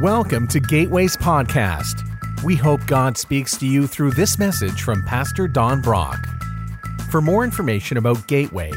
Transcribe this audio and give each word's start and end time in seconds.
Welcome 0.00 0.46
to 0.48 0.60
Gateways 0.60 1.16
Podcast. 1.16 2.04
We 2.44 2.54
hope 2.54 2.86
God 2.86 3.18
speaks 3.18 3.56
to 3.56 3.66
you 3.66 3.88
through 3.88 4.12
this 4.12 4.38
message 4.38 4.82
from 4.82 5.02
Pastor 5.02 5.48
Don 5.48 5.80
Brock. 5.80 6.24
For 7.10 7.20
more 7.20 7.42
information 7.42 7.96
about 7.96 8.24
Gateway, 8.28 8.70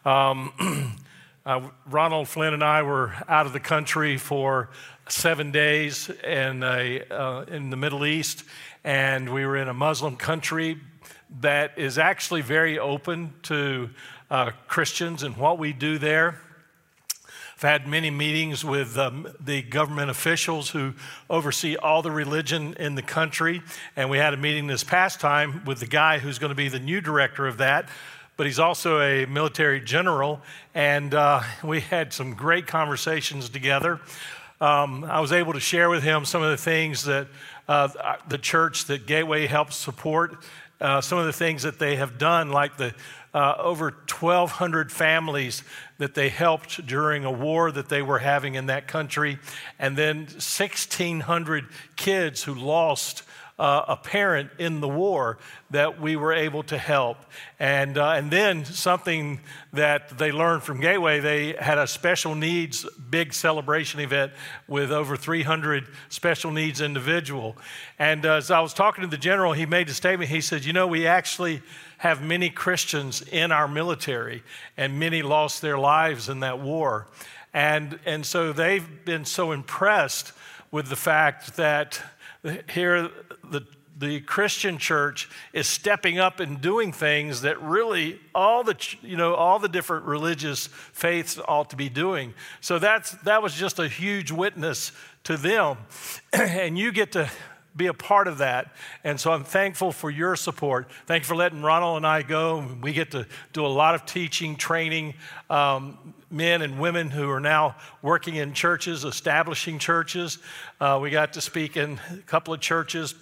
Um, 0.05 0.95
uh, 1.48 1.62
Ronald 1.90 2.28
Flynn 2.28 2.54
and 2.54 2.62
I 2.62 2.84
were 2.84 3.14
out 3.30 3.46
of 3.46 3.54
the 3.54 3.60
country 3.62 4.18
for 4.18 4.70
seven 5.08 5.52
days 5.52 6.10
in, 6.10 6.62
a, 6.62 7.02
uh, 7.10 7.46
in 7.48 7.70
the 7.70 7.78
Middle 7.78 8.06
East, 8.06 8.44
and 8.84 9.34
we 9.34 9.46
were 9.46 9.56
in 9.56 9.70
a 9.70 9.73
Muslim 9.73 10.18
country 10.18 10.78
that 11.40 11.78
is 11.78 11.98
actually 11.98 12.42
very 12.42 12.78
open 12.78 13.34
to 13.44 13.90
uh, 14.30 14.52
Christians 14.68 15.23
and 15.23 15.38
what 15.38 15.58
we 15.58 15.72
do 15.72 15.98
there. 15.98 16.42
I've 17.56 17.62
had 17.62 17.88
many 17.88 18.12
meetings 18.12 18.66
with 18.66 18.98
um, 18.98 19.34
the 19.40 19.62
government 19.62 20.12
officials 20.12 20.70
who 20.70 20.94
oversee 21.30 21.78
all 21.78 22.02
the 22.02 22.12
religion 22.12 22.76
in 22.78 22.95
the 22.95 23.02
country. 23.02 23.64
And 23.95 24.12
we 24.12 24.20
had 24.20 24.36
a 24.36 24.38
meeting 24.38 24.68
this 24.68 24.84
past 24.84 25.20
time 25.20 25.64
with 25.66 25.80
the 25.80 25.88
guy 25.88 26.20
who's 26.20 26.38
going 26.38 26.52
to 26.52 26.56
be 26.56 26.70
the 26.70 26.80
new 26.80 27.02
director 27.02 27.48
of 27.48 27.58
that. 27.58 27.90
But 28.38 28.46
he's 28.46 28.59
also 28.59 29.02
a 29.02 29.26
military 29.26 29.82
general. 29.82 30.41
And 30.73 31.14
uh, 31.14 31.41
we 31.64 31.82
had 31.82 32.14
some 32.14 32.36
great 32.36 32.68
conversations 32.68 33.50
together. 33.50 34.00
Um, 34.61 35.03
I 35.03 35.20
was 35.20 35.31
able 35.31 35.53
to 35.53 35.59
share 35.59 35.89
with 35.89 36.03
him 36.03 36.23
some 36.23 36.42
of 36.42 36.50
the 36.50 36.58
things 36.58 37.03
that 37.03 37.28
uh, 37.67 38.17
the 38.28 38.38
church 38.38 38.86
that 38.86 39.06
Gateway 39.06 39.45
helps 39.45 39.76
support, 39.76 40.38
uh, 40.80 41.02
some 41.02 41.17
of 41.17 41.26
the 41.26 41.34
things 41.34 41.64
that 41.64 41.80
they 41.80 41.98
have 41.98 42.17
done, 42.17 42.52
like 42.52 42.78
the 42.78 42.94
uh, 43.34 43.56
over 43.59 43.92
1,200 44.09 44.92
families 44.92 45.61
that 46.00 46.16
they 46.16 46.30
helped 46.30 46.86
during 46.88 47.23
a 47.23 47.31
war 47.31 47.72
that 47.72 47.89
they 47.89 48.02
were 48.02 48.17
having 48.20 48.56
in 48.56 48.66
that 48.67 48.88
country, 48.88 49.38
and 49.78 49.95
then 49.95 50.22
1,600 50.22 51.66
kids 51.95 52.44
who 52.44 52.56
lost 52.56 53.22
uh, 53.59 53.86
a 53.88 53.97
parent 53.97 54.52
in 54.59 54.81
the 54.81 54.88
war 54.88 55.39
that 55.72 56.00
we 56.00 56.16
were 56.16 56.33
able 56.33 56.61
to 56.63 56.77
help. 56.77 57.17
And, 57.59 57.97
uh, 57.97 58.11
and 58.11 58.30
then 58.30 58.66
something 58.66 59.39
that 59.73 60.17
they 60.17 60.31
learned 60.31 60.64
from 60.64 60.80
Gateway, 60.80 61.19
they 61.19 61.53
had 61.53 61.77
a 61.80 61.88
special 61.88 62.36
needs 62.36 62.86
big 63.09 63.33
celebration 63.33 63.99
event 63.99 64.31
with 64.67 64.91
over 64.91 65.17
300 65.17 65.88
special 66.09 66.52
needs 66.52 66.81
individual. 66.81 67.58
And 67.97 68.25
uh, 68.25 68.33
as 68.33 68.52
I 68.52 68.59
was 68.59 68.73
talking 68.73 69.02
to 69.02 69.09
the 69.09 69.17
general, 69.17 69.53
he 69.53 69.66
made 69.66 69.89
a 69.89 69.94
statement. 69.94 70.30
He 70.30 70.42
said, 70.42 70.64
you 70.64 70.73
know, 70.73 70.86
we 70.86 71.08
actually 71.08 71.61
have 71.97 72.21
many 72.21 72.52
Christians 72.52 73.23
in 73.23 73.52
our 73.52 73.67
military, 73.67 74.44
and 74.77 74.99
many 74.99 75.23
lost 75.23 75.64
their 75.64 75.80
lives 75.80 76.30
in 76.30 76.42
that 76.42 76.59
war. 76.59 77.08
And, 77.55 77.97
and 78.05 78.23
so 78.23 78.53
they've 78.53 78.88
been 79.03 79.25
so 79.25 79.52
impressed 79.52 80.31
with 80.69 80.89
the 80.89 80.95
fact 80.95 81.55
that 81.55 81.99
here 82.70 83.09
the, 83.44 83.66
the 83.98 84.20
Christian 84.22 84.78
church 84.78 85.30
is 85.53 85.67
stepping 85.67 86.20
up 86.20 86.40
and 86.40 86.62
doing 86.62 86.94
things 86.94 87.42
that 87.42 87.62
really 87.62 88.20
all 88.36 88.64
the 88.64 88.76
you 89.02 89.17
know 89.17 89.34
all 89.34 89.59
the 89.59 89.70
different 89.70 90.06
religious 90.06 90.67
faiths 90.67 91.39
ought 91.48 91.70
to 91.72 91.76
be 91.76 91.89
doing. 91.89 92.34
So 92.62 92.80
that's 92.80 93.12
that 93.23 93.42
was 93.42 93.54
just 93.54 93.80
a 93.80 93.88
huge 93.88 94.31
witness 94.31 94.92
to 95.23 95.38
them, 95.38 95.78
and 96.34 96.78
you 96.78 96.92
get 96.92 97.12
to 97.14 97.30
be 97.77 97.88
a 97.88 97.93
part 97.93 98.27
of 98.27 98.39
that. 98.39 98.73
And 99.04 99.20
so 99.20 99.32
I'm 99.32 99.43
thankful 99.43 99.92
for 99.92 100.10
your 100.10 100.36
support. 100.36 100.89
Thank 101.05 101.23
you 101.23 101.27
for 101.27 101.36
letting 101.36 101.61
Ronald 101.61 101.98
and 101.98 102.08
I 102.08 102.23
go. 102.23 102.65
We 102.82 102.92
get 102.92 103.11
to 103.11 103.27
do 103.54 103.65
a 103.65 103.67
lot 103.67 103.95
of 103.95 104.05
teaching, 104.05 104.55
training 104.55 105.14
um, 105.49 106.14
men 106.30 106.61
and 106.61 106.80
women 106.80 107.10
who 107.10 107.30
are 107.30 107.39
now 107.39 107.76
working 108.02 108.36
in 108.36 108.54
churches, 108.54 109.05
establishing 109.05 109.80
churches. 109.80 110.39
Uh, 110.82 110.99
we 111.02 111.10
got 111.10 111.33
to 111.33 111.42
speak 111.42 111.77
in 111.77 111.99
a 112.11 112.17
couple 112.17 112.54
of 112.54 112.60
churches. 112.60 113.14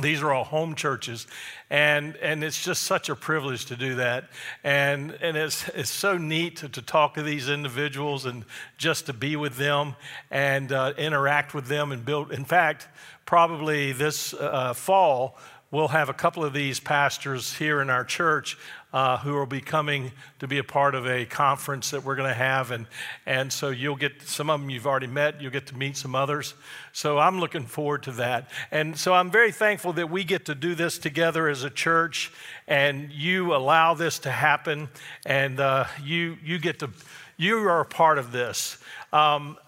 These 0.00 0.22
are 0.22 0.32
all 0.32 0.44
home 0.44 0.74
churches, 0.74 1.26
and, 1.68 2.16
and 2.16 2.42
it's 2.42 2.64
just 2.64 2.84
such 2.84 3.10
a 3.10 3.14
privilege 3.14 3.66
to 3.66 3.76
do 3.76 3.96
that. 3.96 4.30
And, 4.64 5.10
and 5.20 5.36
it's, 5.36 5.68
it's 5.68 5.90
so 5.90 6.16
neat 6.16 6.56
to, 6.56 6.68
to 6.70 6.80
talk 6.80 7.14
to 7.14 7.22
these 7.22 7.50
individuals 7.50 8.24
and 8.24 8.46
just 8.78 9.04
to 9.06 9.12
be 9.12 9.36
with 9.36 9.58
them 9.58 9.96
and 10.30 10.72
uh, 10.72 10.94
interact 10.96 11.52
with 11.52 11.66
them 11.66 11.92
and 11.92 12.06
build. 12.06 12.32
In 12.32 12.46
fact, 12.46 12.88
probably 13.26 13.92
this 13.92 14.32
uh, 14.32 14.72
fall, 14.72 15.36
we'll 15.70 15.88
have 15.88 16.08
a 16.08 16.14
couple 16.14 16.42
of 16.42 16.54
these 16.54 16.80
pastors 16.80 17.54
here 17.58 17.82
in 17.82 17.90
our 17.90 18.04
church 18.04 18.56
uh, 18.92 19.18
who 19.18 19.34
will 19.34 19.46
be 19.46 19.60
coming 19.60 20.12
to 20.38 20.46
be 20.46 20.58
a 20.58 20.64
part 20.64 20.94
of 20.94 21.06
a 21.06 21.24
conference 21.24 21.90
that 21.90 22.04
we're 22.04 22.16
going 22.16 22.28
to 22.28 22.34
have. 22.34 22.70
And, 22.70 22.86
and 23.26 23.52
so 23.52 23.70
you'll 23.70 23.96
get 23.96 24.22
some 24.22 24.50
of 24.50 24.60
them 24.60 24.70
you've 24.70 24.86
already 24.86 25.06
met, 25.06 25.40
you'll 25.40 25.52
get 25.52 25.66
to 25.68 25.76
meet 25.76 25.96
some 25.96 26.14
others. 26.14 26.54
So 26.92 27.18
I'm 27.18 27.40
looking 27.40 27.66
forward 27.66 28.02
to 28.04 28.12
that. 28.12 28.50
And 28.70 28.96
so 28.98 29.14
I'm 29.14 29.30
very 29.30 29.52
thankful 29.52 29.92
that 29.94 30.10
we 30.10 30.24
get 30.24 30.46
to 30.46 30.54
do 30.54 30.74
this 30.74 30.98
together 30.98 31.48
as 31.48 31.64
a 31.64 31.70
church 31.70 32.32
and 32.68 33.10
you 33.10 33.54
allow 33.54 33.94
this 33.94 34.18
to 34.20 34.30
happen 34.30 34.88
and 35.24 35.58
uh, 35.58 35.86
you, 36.02 36.36
you 36.42 36.58
get 36.58 36.78
to, 36.80 36.90
you 37.36 37.58
are 37.68 37.80
a 37.80 37.86
part 37.86 38.18
of 38.18 38.32
this. 38.32 38.78
Um, 39.12 39.56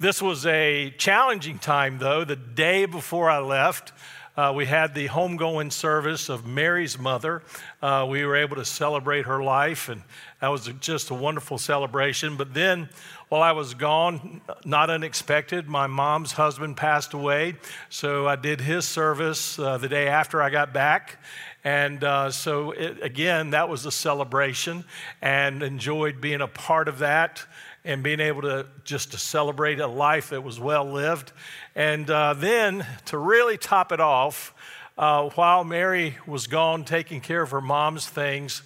This 0.00 0.22
was 0.22 0.46
a 0.46 0.94
challenging 0.96 1.58
time, 1.58 1.98
though. 1.98 2.24
The 2.24 2.34
day 2.34 2.86
before 2.86 3.28
I 3.28 3.40
left, 3.40 3.92
uh, 4.40 4.50
we 4.54 4.64
had 4.64 4.94
the 4.94 5.06
homegoing 5.06 5.70
service 5.70 6.30
of 6.30 6.46
Mary's 6.46 6.98
mother. 6.98 7.42
Uh, 7.82 8.06
we 8.08 8.24
were 8.24 8.36
able 8.36 8.56
to 8.56 8.64
celebrate 8.64 9.26
her 9.26 9.42
life, 9.42 9.90
and 9.90 10.02
that 10.40 10.48
was 10.48 10.70
just 10.80 11.10
a 11.10 11.14
wonderful 11.14 11.58
celebration. 11.58 12.38
But 12.38 12.54
then, 12.54 12.88
while 13.28 13.42
I 13.42 13.52
was 13.52 13.74
gone, 13.74 14.40
not 14.64 14.88
unexpected, 14.88 15.68
my 15.68 15.86
mom's 15.86 16.32
husband 16.32 16.78
passed 16.78 17.12
away. 17.12 17.56
So 17.90 18.26
I 18.26 18.36
did 18.36 18.62
his 18.62 18.86
service 18.86 19.58
uh, 19.58 19.76
the 19.76 19.90
day 19.90 20.08
after 20.08 20.40
I 20.40 20.48
got 20.48 20.72
back. 20.72 21.18
And 21.62 22.02
uh, 22.02 22.30
so, 22.30 22.70
it, 22.70 23.02
again, 23.02 23.50
that 23.50 23.68
was 23.68 23.84
a 23.84 23.90
celebration 23.90 24.84
and 25.20 25.62
enjoyed 25.62 26.18
being 26.18 26.40
a 26.40 26.48
part 26.48 26.88
of 26.88 27.00
that 27.00 27.44
and 27.84 28.02
being 28.02 28.20
able 28.20 28.42
to 28.42 28.66
just 28.84 29.12
to 29.12 29.18
celebrate 29.18 29.80
a 29.80 29.86
life 29.86 30.30
that 30.30 30.42
was 30.42 30.60
well 30.60 30.84
lived. 30.84 31.32
And 31.74 32.08
uh, 32.10 32.34
then 32.34 32.86
to 33.06 33.18
really 33.18 33.56
top 33.56 33.92
it 33.92 34.00
off, 34.00 34.54
uh, 34.98 35.30
while 35.30 35.64
Mary 35.64 36.18
was 36.26 36.46
gone 36.46 36.84
taking 36.84 37.20
care 37.20 37.42
of 37.42 37.50
her 37.50 37.60
mom's 37.60 38.08
things, 38.08 38.62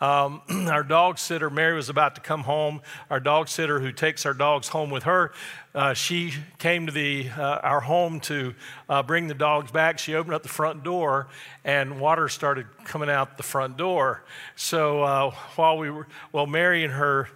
um, 0.00 0.42
our 0.68 0.82
dog 0.82 1.18
sitter, 1.18 1.50
Mary 1.50 1.74
was 1.74 1.88
about 1.88 2.14
to 2.14 2.20
come 2.20 2.42
home. 2.42 2.82
Our 3.10 3.20
dog 3.20 3.48
sitter, 3.48 3.80
who 3.80 3.90
takes 3.90 4.26
our 4.26 4.34
dogs 4.34 4.68
home 4.68 4.90
with 4.90 5.04
her, 5.04 5.32
uh, 5.74 5.94
she 5.94 6.34
came 6.58 6.86
to 6.86 6.92
the, 6.92 7.30
uh, 7.30 7.60
our 7.62 7.80
home 7.80 8.20
to 8.20 8.54
uh, 8.88 9.02
bring 9.02 9.28
the 9.28 9.34
dogs 9.34 9.70
back. 9.70 9.98
She 9.98 10.14
opened 10.14 10.34
up 10.34 10.42
the 10.42 10.48
front 10.48 10.84
door, 10.84 11.28
and 11.64 12.00
water 12.00 12.28
started 12.28 12.66
coming 12.84 13.10
out 13.10 13.36
the 13.36 13.42
front 13.42 13.76
door. 13.76 14.24
So 14.56 15.02
uh, 15.02 15.30
while 15.56 15.78
we 15.78 15.90
were, 15.90 16.06
well, 16.32 16.46
Mary 16.46 16.84
and 16.84 16.92
her 16.92 17.28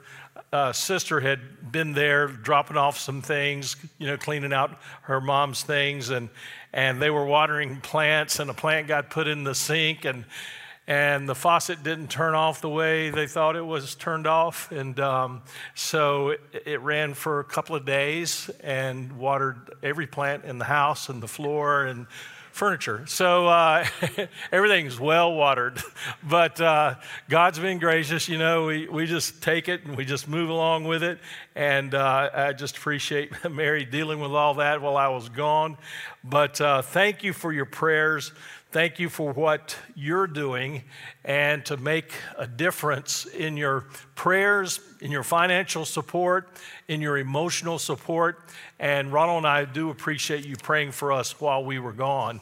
uh, 0.52 0.72
sister 0.72 1.20
had 1.20 1.72
been 1.72 1.92
there 1.92 2.28
dropping 2.28 2.76
off 2.76 2.98
some 2.98 3.22
things, 3.22 3.76
you 3.98 4.06
know, 4.06 4.18
cleaning 4.18 4.52
out 4.52 4.78
her 5.02 5.20
mom's 5.20 5.62
things, 5.62 6.10
and 6.10 6.28
and 6.74 7.00
they 7.00 7.10
were 7.10 7.24
watering 7.24 7.80
plants, 7.80 8.38
and 8.38 8.50
a 8.50 8.54
plant 8.54 8.86
got 8.86 9.10
put 9.10 9.26
in 9.26 9.44
the 9.44 9.54
sink, 9.54 10.04
and 10.04 10.24
and 10.86 11.28
the 11.28 11.34
faucet 11.34 11.82
didn't 11.82 12.08
turn 12.08 12.34
off 12.34 12.60
the 12.60 12.68
way 12.68 13.08
they 13.10 13.26
thought 13.26 13.56
it 13.56 13.64
was 13.64 13.94
turned 13.94 14.26
off, 14.26 14.70
and 14.70 15.00
um, 15.00 15.42
so 15.74 16.30
it, 16.30 16.40
it, 16.66 16.80
ran 16.80 17.14
for 17.14 17.40
a 17.40 17.44
couple 17.44 17.74
of 17.74 17.86
days 17.86 18.50
and 18.60 19.12
watered 19.12 19.74
every 19.82 20.06
plant 20.06 20.44
in 20.44 20.58
the 20.58 20.64
house 20.64 21.08
and 21.08 21.22
the 21.22 21.28
floor 21.28 21.86
and 21.86 22.06
furniture. 22.52 23.04
So 23.06 23.48
uh, 23.48 23.84
everything's 24.52 25.00
well 25.00 25.34
watered. 25.34 25.82
But 26.24 26.60
uh, 26.60 26.96
God's 27.28 27.58
been 27.58 27.78
gracious. 27.78 28.28
You 28.28 28.38
know, 28.38 28.66
we, 28.66 28.88
we 28.88 29.06
just 29.06 29.42
take 29.42 29.68
it 29.68 29.84
and 29.84 29.96
we 29.96 30.04
just 30.04 30.28
move 30.28 30.50
along 30.50 30.84
with 30.84 31.02
it. 31.02 31.18
And 31.54 31.94
uh, 31.94 32.30
I 32.32 32.52
just 32.52 32.76
appreciate 32.76 33.32
Mary 33.50 33.84
dealing 33.84 34.20
with 34.20 34.32
all 34.32 34.54
that 34.54 34.80
while 34.80 34.96
I 34.96 35.08
was 35.08 35.28
gone. 35.28 35.76
But 36.22 36.60
uh, 36.60 36.82
thank 36.82 37.24
you 37.24 37.32
for 37.32 37.52
your 37.52 37.64
prayers. 37.64 38.32
Thank 38.70 38.98
you 38.98 39.08
for 39.08 39.32
what 39.32 39.76
you're 39.94 40.26
doing 40.26 40.84
and 41.24 41.64
to 41.66 41.76
make 41.76 42.12
a 42.38 42.46
difference 42.46 43.26
in 43.26 43.56
your 43.56 43.84
prayers, 44.14 44.80
in 45.02 45.10
your 45.10 45.24
financial 45.24 45.84
support, 45.84 46.48
in 46.86 47.00
your 47.00 47.18
emotional 47.18 47.78
support. 47.78 48.40
And 48.78 49.12
Ronald 49.12 49.38
and 49.38 49.46
I 49.48 49.64
do 49.64 49.90
appreciate 49.90 50.46
you 50.46 50.56
praying 50.56 50.92
for 50.92 51.12
us 51.12 51.40
while 51.40 51.64
we 51.64 51.80
were 51.80 51.92
gone. 51.92 52.40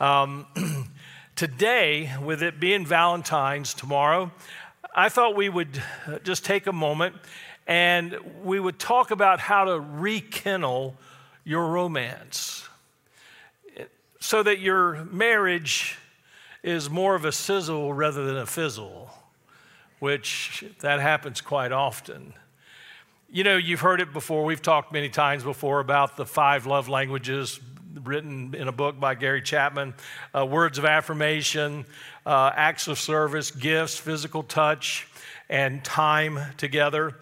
Um, 0.00 0.46
today, 1.36 2.10
with 2.22 2.42
it 2.42 2.58
being 2.58 2.86
Valentine's 2.86 3.74
tomorrow, 3.74 4.32
I 4.96 5.10
thought 5.10 5.36
we 5.36 5.50
would 5.50 5.82
uh, 6.06 6.18
just 6.20 6.46
take 6.46 6.66
a 6.66 6.72
moment 6.72 7.14
and 7.66 8.18
we 8.42 8.58
would 8.58 8.78
talk 8.78 9.10
about 9.10 9.38
how 9.38 9.64
to 9.64 9.78
rekindle 9.78 10.96
your 11.44 11.66
romance 11.66 12.66
so 14.18 14.42
that 14.42 14.60
your 14.60 15.04
marriage 15.04 15.98
is 16.62 16.88
more 16.88 17.14
of 17.14 17.26
a 17.26 17.32
sizzle 17.32 17.92
rather 17.92 18.24
than 18.24 18.38
a 18.38 18.46
fizzle, 18.46 19.07
which 19.98 20.64
that 20.80 21.00
happens 21.00 21.40
quite 21.40 21.72
often. 21.72 22.34
You 23.30 23.44
know, 23.44 23.56
you've 23.56 23.80
heard 23.80 24.00
it 24.00 24.12
before. 24.12 24.44
We've 24.44 24.62
talked 24.62 24.92
many 24.92 25.08
times 25.08 25.44
before 25.44 25.80
about 25.80 26.16
the 26.16 26.24
five 26.24 26.66
love 26.66 26.88
languages 26.88 27.60
written 28.04 28.54
in 28.54 28.68
a 28.68 28.72
book 28.72 28.98
by 28.98 29.14
Gary 29.14 29.42
Chapman 29.42 29.94
uh, 30.34 30.46
words 30.46 30.78
of 30.78 30.84
affirmation, 30.84 31.84
uh, 32.24 32.52
acts 32.54 32.88
of 32.88 32.98
service, 32.98 33.50
gifts, 33.50 33.98
physical 33.98 34.42
touch, 34.42 35.08
and 35.48 35.84
time 35.84 36.38
together. 36.56 37.16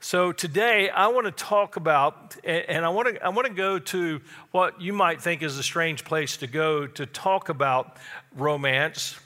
So 0.00 0.32
today 0.32 0.90
I 0.90 1.08
want 1.08 1.26
to 1.26 1.32
talk 1.32 1.76
about, 1.76 2.36
and 2.44 2.84
I 2.84 2.90
want 2.90 3.14
to, 3.14 3.24
I 3.24 3.30
want 3.30 3.46
to 3.46 3.54
go 3.54 3.78
to 3.78 4.20
what 4.50 4.80
you 4.80 4.92
might 4.92 5.22
think 5.22 5.42
is 5.42 5.56
a 5.56 5.62
strange 5.62 6.04
place 6.04 6.36
to 6.38 6.46
go 6.46 6.86
to 6.86 7.06
talk 7.06 7.48
about 7.48 7.96
romance, 8.36 9.18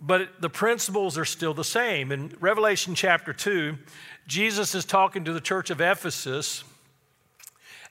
but 0.00 0.40
the 0.40 0.50
principles 0.50 1.16
are 1.16 1.24
still 1.24 1.54
the 1.54 1.64
same. 1.64 2.12
In 2.12 2.36
Revelation 2.40 2.94
chapter 2.94 3.32
2, 3.32 3.76
Jesus 4.26 4.74
is 4.74 4.84
talking 4.84 5.24
to 5.24 5.32
the 5.32 5.40
church 5.40 5.70
of 5.70 5.80
Ephesus, 5.80 6.64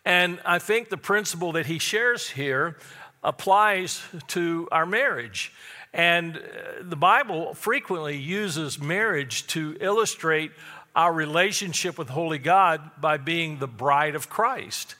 and 0.04 0.40
I 0.46 0.60
think 0.60 0.90
the 0.90 0.98
principle 0.98 1.54
that 1.54 1.66
he 1.66 1.80
shares 1.80 2.30
here 2.30 2.78
applies 3.24 4.04
to 4.28 4.68
our 4.72 4.86
marriage. 4.86 5.52
And 5.94 6.38
uh, 6.38 6.42
the 6.84 6.96
Bible 6.96 7.54
frequently 7.54 8.18
uses 8.18 8.80
marriage 8.80 9.48
to 9.48 9.75
illustrate 9.80 10.52
our 10.96 11.12
relationship 11.12 11.98
with 11.98 12.10
Holy 12.10 12.38
God 12.38 12.81
by 13.00 13.18
being 13.18 13.57
the 13.57 13.68
bride 13.68 14.13
of 14.13 14.30
Christ. 14.30 14.96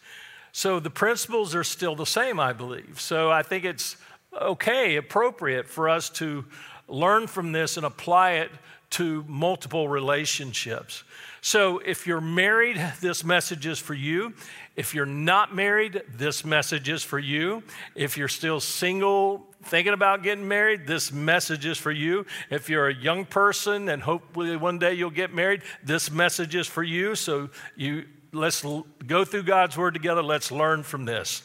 So 0.52 0.80
the 0.80 0.90
principles 0.90 1.54
are 1.54 1.64
still 1.64 1.96
the 1.96 2.06
same, 2.06 2.40
I 2.40 2.54
believe. 2.54 3.00
So 3.00 3.30
I 3.30 3.44
think 3.44 3.66
it's 3.66 3.98
okay, 4.34 4.96
appropriate 4.96 5.68
for 5.68 5.88
us 5.88 6.10
to 6.12 6.46
learn 6.88 7.28
from 7.28 7.52
this 7.52 7.78
and 7.78 7.86
apply 7.86 8.34
it 8.34 8.52
to 8.92 9.26
multiple 9.28 9.90
relationships. 9.90 11.04
So 11.42 11.80
if 11.80 12.08
you're 12.08 12.22
married, 12.22 12.82
this 13.02 13.24
message 13.24 13.66
is 13.66 13.78
for 13.80 13.94
you. 13.94 14.34
If 14.76 14.94
you're 14.94 15.06
not 15.06 15.54
married, 15.54 16.02
this 16.14 16.44
message 16.44 16.90
is 16.90 17.04
for 17.04 17.20
you. 17.20 17.64
If 17.94 18.18
you're 18.18 18.28
still 18.28 18.60
single, 18.60 19.46
thinking 19.64 19.94
about 19.94 20.24
getting 20.24 20.48
married, 20.48 20.88
this 20.88 21.12
message 21.12 21.66
is 21.66 21.78
for 21.78 21.92
you. 21.92 22.26
If 22.50 22.70
you're 22.70 22.88
a 22.88 22.96
young 22.96 23.26
person 23.26 23.90
and 23.90 24.02
hopefully 24.02 24.56
one 24.58 24.80
day 24.80 24.94
you'll 24.94 25.10
get 25.10 25.34
married, 25.34 25.62
this 25.84 26.12
message 26.12 26.56
is 26.56 26.68
for 26.68 26.84
you. 26.84 27.16
So 27.16 27.50
you 27.76 28.06
let's 28.34 28.66
go 29.06 29.24
through 29.24 29.44
God's 29.44 29.78
word 29.78 29.94
together. 29.94 30.22
Let's 30.22 30.52
learn 30.52 30.84
from 30.84 31.06
this. 31.06 31.42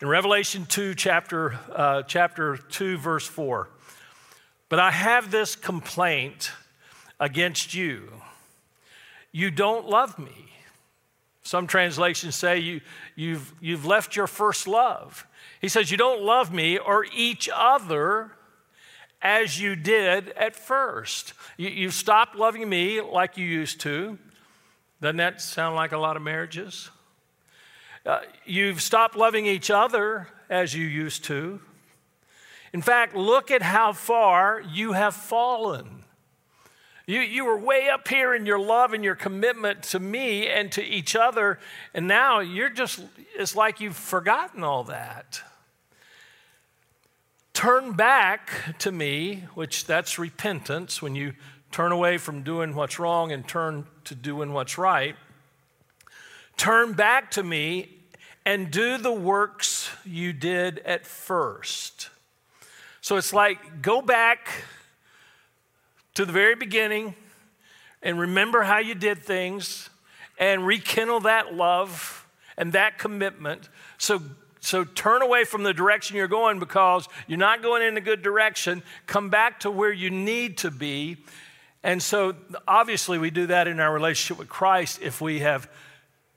In 0.00 0.08
Revelation 0.08 0.66
2, 0.66 0.94
chapter, 0.94 1.58
uh, 1.74 2.02
chapter 2.02 2.56
2, 2.56 2.98
verse 2.98 3.26
4. 3.26 3.68
But 4.68 4.78
I 4.78 4.90
have 4.90 5.30
this 5.30 5.56
complaint 5.56 6.50
against 7.20 7.74
you. 7.74 8.10
You 9.32 9.50
don't 9.50 9.88
love 9.88 10.18
me. 10.18 10.52
Some 11.42 11.66
translations 11.66 12.34
say 12.34 12.58
you, 12.58 12.80
you've, 13.14 13.52
you've 13.60 13.84
left 13.84 14.16
your 14.16 14.26
first 14.26 14.66
love. 14.66 15.26
He 15.60 15.68
says, 15.68 15.90
You 15.90 15.96
don't 15.96 16.22
love 16.22 16.52
me 16.52 16.78
or 16.78 17.04
each 17.14 17.48
other 17.54 18.32
as 19.20 19.60
you 19.60 19.76
did 19.76 20.30
at 20.30 20.56
first. 20.56 21.34
You, 21.56 21.68
you've 21.68 21.94
stopped 21.94 22.36
loving 22.36 22.68
me 22.68 23.00
like 23.00 23.36
you 23.36 23.46
used 23.46 23.80
to. 23.80 24.18
Doesn't 25.00 25.16
that 25.18 25.40
sound 25.40 25.76
like 25.76 25.92
a 25.92 25.98
lot 25.98 26.16
of 26.16 26.22
marriages? 26.22 26.90
Uh, 28.06 28.20
you've 28.44 28.80
stopped 28.80 29.16
loving 29.16 29.46
each 29.46 29.70
other 29.70 30.28
as 30.48 30.74
you 30.74 30.86
used 30.86 31.24
to. 31.24 31.60
In 32.74 32.82
fact, 32.82 33.14
look 33.14 33.52
at 33.52 33.62
how 33.62 33.92
far 33.92 34.60
you 34.60 34.94
have 34.94 35.14
fallen. 35.14 36.02
You, 37.06 37.20
you 37.20 37.44
were 37.44 37.56
way 37.56 37.88
up 37.88 38.08
here 38.08 38.34
in 38.34 38.46
your 38.46 38.58
love 38.58 38.92
and 38.92 39.04
your 39.04 39.14
commitment 39.14 39.84
to 39.84 40.00
me 40.00 40.48
and 40.48 40.72
to 40.72 40.82
each 40.82 41.14
other, 41.14 41.60
and 41.94 42.08
now 42.08 42.40
you're 42.40 42.70
just, 42.70 43.00
it's 43.36 43.54
like 43.54 43.78
you've 43.78 43.94
forgotten 43.96 44.64
all 44.64 44.82
that. 44.84 45.40
Turn 47.52 47.92
back 47.92 48.50
to 48.80 48.90
me, 48.90 49.44
which 49.54 49.84
that's 49.84 50.18
repentance, 50.18 51.00
when 51.00 51.14
you 51.14 51.34
turn 51.70 51.92
away 51.92 52.18
from 52.18 52.42
doing 52.42 52.74
what's 52.74 52.98
wrong 52.98 53.30
and 53.30 53.46
turn 53.46 53.86
to 54.02 54.16
doing 54.16 54.52
what's 54.52 54.78
right. 54.78 55.14
Turn 56.56 56.94
back 56.94 57.30
to 57.32 57.44
me 57.44 57.90
and 58.44 58.72
do 58.72 58.98
the 58.98 59.12
works 59.12 59.90
you 60.04 60.32
did 60.32 60.80
at 60.80 61.06
first. 61.06 62.10
So 63.04 63.18
it's 63.18 63.34
like 63.34 63.82
go 63.82 64.00
back 64.00 64.48
to 66.14 66.24
the 66.24 66.32
very 66.32 66.54
beginning 66.54 67.14
and 68.02 68.18
remember 68.18 68.62
how 68.62 68.78
you 68.78 68.94
did 68.94 69.18
things 69.18 69.90
and 70.38 70.66
rekindle 70.66 71.20
that 71.20 71.54
love 71.54 72.26
and 72.56 72.72
that 72.72 72.96
commitment. 72.96 73.68
So 73.98 74.22
so 74.60 74.84
turn 74.84 75.20
away 75.20 75.44
from 75.44 75.64
the 75.64 75.74
direction 75.74 76.16
you're 76.16 76.28
going 76.28 76.58
because 76.58 77.06
you're 77.26 77.36
not 77.36 77.60
going 77.60 77.82
in 77.82 77.94
a 77.98 78.00
good 78.00 78.22
direction. 78.22 78.82
Come 79.06 79.28
back 79.28 79.60
to 79.60 79.70
where 79.70 79.92
you 79.92 80.08
need 80.08 80.56
to 80.58 80.70
be. 80.70 81.18
And 81.82 82.02
so 82.02 82.34
obviously 82.66 83.18
we 83.18 83.28
do 83.28 83.48
that 83.48 83.68
in 83.68 83.80
our 83.80 83.92
relationship 83.92 84.38
with 84.38 84.48
Christ 84.48 84.98
if 85.02 85.20
we 85.20 85.40
have 85.40 85.68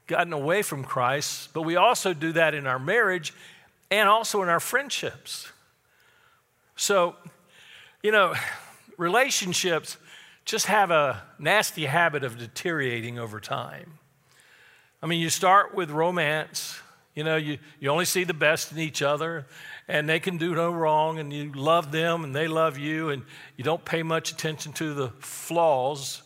gotten 0.06 0.34
away 0.34 0.64
from 0.64 0.84
Christ, 0.84 1.48
but 1.54 1.62
we 1.62 1.78
also 1.78 2.14
do 2.14 2.34
that 2.34 2.54
in 2.54 2.68
our 2.68 2.78
marriage 2.78 3.34
and 3.90 4.10
also 4.10 4.44
in 4.44 4.50
our 4.50 4.60
friendships. 4.60 5.50
So, 6.78 7.16
you 8.04 8.12
know, 8.12 8.36
relationships 8.98 9.98
just 10.46 10.68
have 10.68 10.92
a 10.92 11.24
nasty 11.40 11.86
habit 11.86 12.24
of 12.24 12.38
deteriorating 12.38 13.18
over 13.18 13.40
time. 13.40 13.98
I 15.02 15.08
mean, 15.08 15.20
you 15.20 15.30
start 15.30 15.74
with 15.74 15.90
romance, 15.90 16.80
you 17.16 17.24
know, 17.24 17.36
you, 17.36 17.58
you 17.80 17.90
only 17.90 18.06
see 18.06 18.24
the 18.24 18.34
best 18.36 18.72
in 18.72 18.78
each 18.78 19.02
other, 19.02 19.48
and 19.88 20.08
they 20.08 20.20
can 20.20 20.38
do 20.38 20.54
no 20.54 20.72
wrong, 20.72 21.18
and 21.18 21.34
you 21.34 21.52
love 21.52 21.92
them, 21.92 22.24
and 22.24 22.36
they 22.36 22.48
love 22.48 22.78
you, 22.78 23.10
and 23.10 23.24
you 23.56 23.64
don't 23.64 23.84
pay 23.84 24.04
much 24.04 24.32
attention 24.32 24.72
to 24.74 24.94
the 24.94 25.10
flaws. 25.20 26.22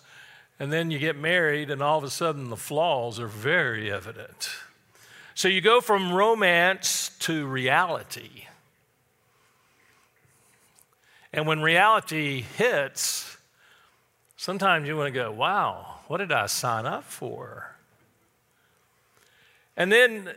And 0.60 0.72
then 0.72 0.92
you 0.92 1.00
get 1.00 1.16
married, 1.16 1.72
and 1.72 1.82
all 1.82 1.98
of 1.98 2.04
a 2.04 2.10
sudden 2.10 2.50
the 2.50 2.58
flaws 2.58 3.22
are 3.22 3.28
very 3.28 3.90
evident. 3.90 4.50
So 5.34 5.48
you 5.48 5.62
go 5.62 5.80
from 5.80 6.14
romance 6.14 7.10
to 7.20 7.48
reality. 7.48 8.48
And 11.34 11.48
when 11.48 11.62
reality 11.62 12.42
hits, 12.42 13.38
sometimes 14.36 14.88
you 14.88 14.98
want 14.98 15.14
to 15.14 15.20
go, 15.20 15.32
wow, 15.32 16.00
what 16.08 16.18
did 16.18 16.32
I 16.32 16.48
sign 16.48 16.86
up 16.86 17.06
for? 17.06 17.76
And 19.78 19.92
then 19.92 20.30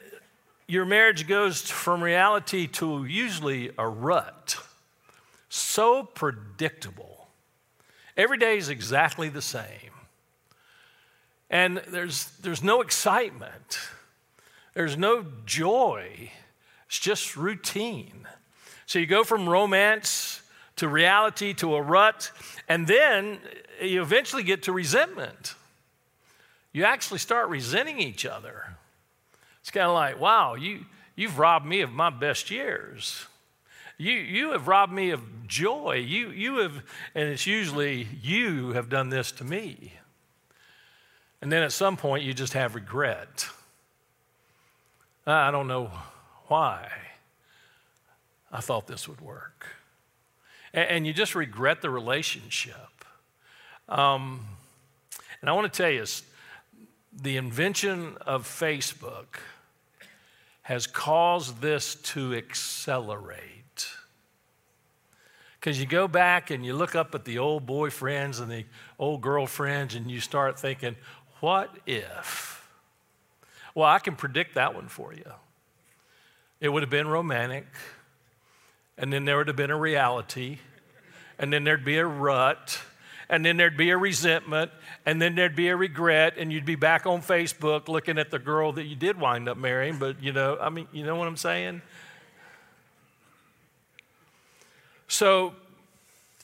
your 0.66 0.84
marriage 0.84 1.26
goes 1.26 1.62
from 1.62 2.02
reality 2.02 2.66
to 2.68 3.04
usually 3.04 3.70
a 3.76 3.88
rut. 3.88 4.56
So 5.48 6.04
predictable. 6.04 7.28
Every 8.16 8.38
day 8.38 8.56
is 8.56 8.68
exactly 8.68 9.28
the 9.28 9.42
same. 9.42 9.90
And 11.50 11.78
there's, 11.88 12.26
there's 12.40 12.62
no 12.62 12.80
excitement, 12.80 13.78
there's 14.74 14.96
no 14.96 15.24
joy. 15.44 16.30
It's 16.86 16.98
just 16.98 17.36
routine. 17.36 18.28
So 18.86 18.98
you 18.98 19.06
go 19.06 19.24
from 19.24 19.48
romance 19.48 20.42
to 20.76 20.88
reality 20.88 21.54
to 21.54 21.74
a 21.74 21.82
rut, 21.82 22.30
and 22.68 22.86
then 22.86 23.38
you 23.80 24.02
eventually 24.02 24.42
get 24.42 24.64
to 24.64 24.72
resentment. 24.72 25.54
You 26.72 26.84
actually 26.84 27.18
start 27.18 27.48
resenting 27.48 28.00
each 28.00 28.26
other. 28.26 28.74
It's 29.60 29.70
kind 29.70 29.86
of 29.86 29.94
like, 29.94 30.20
wow, 30.20 30.54
you, 30.54 30.84
you've 31.14 31.38
robbed 31.38 31.64
me 31.64 31.80
of 31.80 31.92
my 31.92 32.10
best 32.10 32.50
years. 32.50 33.26
You, 33.96 34.12
you 34.12 34.50
have 34.50 34.66
robbed 34.66 34.92
me 34.92 35.10
of 35.10 35.46
joy. 35.46 36.04
You, 36.06 36.30
you 36.30 36.56
have, 36.58 36.82
and 37.14 37.28
it's 37.28 37.46
usually 37.46 38.08
you 38.20 38.72
have 38.72 38.88
done 38.88 39.08
this 39.08 39.30
to 39.32 39.44
me. 39.44 39.92
And 41.40 41.52
then 41.52 41.62
at 41.62 41.72
some 41.72 41.96
point, 41.96 42.24
you 42.24 42.34
just 42.34 42.54
have 42.54 42.74
regret. 42.74 43.46
I 45.26 45.50
don't 45.50 45.68
know 45.68 45.90
why 46.48 46.90
I 48.50 48.60
thought 48.60 48.86
this 48.86 49.08
would 49.08 49.20
work. 49.20 49.66
And, 50.74 50.90
and 50.90 51.06
you 51.06 51.14
just 51.14 51.34
regret 51.34 51.80
the 51.80 51.88
relationship. 51.88 53.04
Um, 53.88 54.44
and 55.40 55.48
I 55.48 55.54
want 55.54 55.72
to 55.72 55.82
tell 55.82 55.90
you, 55.90 56.04
the 57.22 57.36
invention 57.38 58.16
of 58.26 58.46
Facebook 58.46 59.38
has 60.62 60.86
caused 60.86 61.60
this 61.60 61.94
to 61.94 62.34
accelerate. 62.34 63.88
Because 65.60 65.78
you 65.78 65.86
go 65.86 66.08
back 66.08 66.50
and 66.50 66.64
you 66.64 66.74
look 66.74 66.94
up 66.94 67.14
at 67.14 67.24
the 67.24 67.38
old 67.38 67.66
boyfriends 67.66 68.40
and 68.40 68.50
the 68.50 68.64
old 68.98 69.22
girlfriends 69.22 69.94
and 69.94 70.10
you 70.10 70.20
start 70.20 70.58
thinking, 70.58 70.96
what 71.40 71.70
if? 71.86 72.68
Well, 73.74 73.88
I 73.88 73.98
can 73.98 74.16
predict 74.16 74.54
that 74.54 74.74
one 74.74 74.88
for 74.88 75.12
you. 75.12 75.30
It 76.60 76.68
would 76.68 76.82
have 76.82 76.90
been 76.90 77.08
romantic, 77.08 77.66
and 78.96 79.12
then 79.12 79.24
there 79.24 79.36
would 79.36 79.48
have 79.48 79.56
been 79.56 79.70
a 79.70 79.78
reality, 79.78 80.58
and 81.38 81.52
then 81.52 81.64
there'd 81.64 81.84
be 81.84 81.98
a 81.98 82.06
rut, 82.06 82.80
and 83.28 83.44
then 83.44 83.56
there'd 83.56 83.76
be 83.76 83.90
a 83.90 83.96
resentment, 83.96 84.70
and 85.06 85.20
then 85.20 85.34
there'd 85.34 85.56
be 85.56 85.68
a 85.68 85.76
regret, 85.76 86.34
and 86.36 86.52
you'd 86.52 86.66
be 86.66 86.76
back 86.76 87.06
on 87.06 87.22
Facebook 87.22 87.88
looking 87.88 88.18
at 88.18 88.30
the 88.30 88.38
girl 88.38 88.72
that 88.72 88.84
you 88.84 88.96
did 88.96 89.18
wind 89.18 89.48
up 89.48 89.56
marrying. 89.56 89.98
But 89.98 90.22
you 90.22 90.32
know, 90.32 90.58
I 90.60 90.68
mean, 90.68 90.86
you 90.92 91.04
know 91.04 91.16
what 91.16 91.26
I'm 91.26 91.36
saying? 91.36 91.82
So 95.08 95.54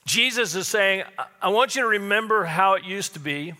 Jesus 0.07 0.55
is 0.55 0.67
saying, 0.67 1.05
I 1.41 1.49
want 1.51 1.77
you 1.77 1.83
to 1.83 1.89
remember 1.89 2.45
how 2.45 2.75
it 2.75 2.85
used 2.85 3.15
to 3.15 3.21
be. 3.21 3.55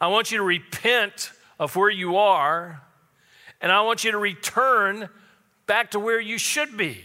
I 0.00 0.08
want 0.08 0.30
you 0.30 0.38
to 0.38 0.44
repent 0.44 1.30
of 1.58 1.74
where 1.76 1.90
you 1.90 2.16
are, 2.16 2.82
and 3.60 3.72
I 3.72 3.80
want 3.82 4.04
you 4.04 4.12
to 4.12 4.18
return 4.18 5.08
back 5.66 5.92
to 5.92 5.98
where 5.98 6.20
you 6.20 6.38
should 6.38 6.76
be. 6.76 7.02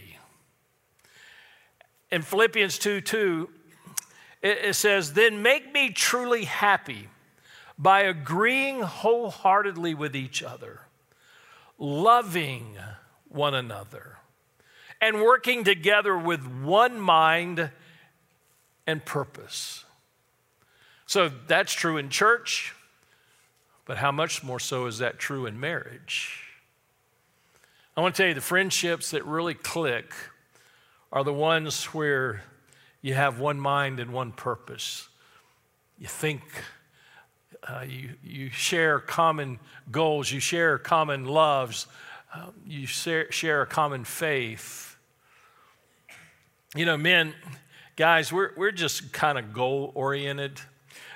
In 2.11 2.21
Philippians 2.21 2.77
2 2.77 3.01
2, 3.01 3.49
it, 4.41 4.75
says, 4.75 5.13
Then 5.13 5.41
make 5.41 5.71
me 5.73 5.91
truly 5.91 6.45
happy 6.45 7.07
by 7.77 8.01
agreeing 8.01 8.81
wholeheartedly 8.81 9.93
with 9.93 10.15
each 10.15 10.43
other, 10.43 10.81
loving 11.77 12.77
one 13.29 13.53
another 13.53 14.17
and 15.01 15.21
working 15.21 15.63
together 15.63 16.15
with 16.15 16.45
one 16.45 16.99
mind 16.99 17.71
and 18.85 19.03
purpose. 19.03 19.83
So 21.07 21.29
that's 21.47 21.73
true 21.73 21.97
in 21.97 22.09
church, 22.09 22.73
but 23.85 23.97
how 23.97 24.11
much 24.11 24.43
more 24.43 24.59
so 24.59 24.85
is 24.85 24.99
that 24.99 25.17
true 25.17 25.45
in 25.47 25.59
marriage? 25.59 26.43
I 27.97 28.01
want 28.01 28.15
to 28.15 28.21
tell 28.21 28.29
you 28.29 28.35
the 28.35 28.41
friendships 28.41 29.11
that 29.11 29.25
really 29.25 29.55
click 29.55 30.13
are 31.11 31.23
the 31.23 31.33
ones 31.33 31.85
where 31.85 32.43
you 33.01 33.13
have 33.13 33.39
one 33.39 33.59
mind 33.59 33.99
and 33.99 34.13
one 34.13 34.31
purpose. 34.31 35.09
You 35.97 36.07
think, 36.07 36.41
uh, 37.67 37.83
you, 37.87 38.15
you 38.23 38.49
share 38.49 38.99
common 38.99 39.59
goals, 39.91 40.31
you 40.31 40.39
share 40.39 40.77
common 40.77 41.25
loves, 41.25 41.87
uh, 42.33 42.47
you 42.65 42.85
share, 42.85 43.31
share 43.31 43.61
a 43.61 43.67
common 43.67 44.03
faith. 44.03 44.95
You 46.75 46.85
know, 46.85 46.95
men, 46.95 47.33
guys, 47.95 48.31
we're, 48.31 48.51
we're 48.55 48.71
just 48.71 49.11
kind 49.11 49.37
of 49.37 49.51
goal 49.51 49.91
oriented. 49.93 50.61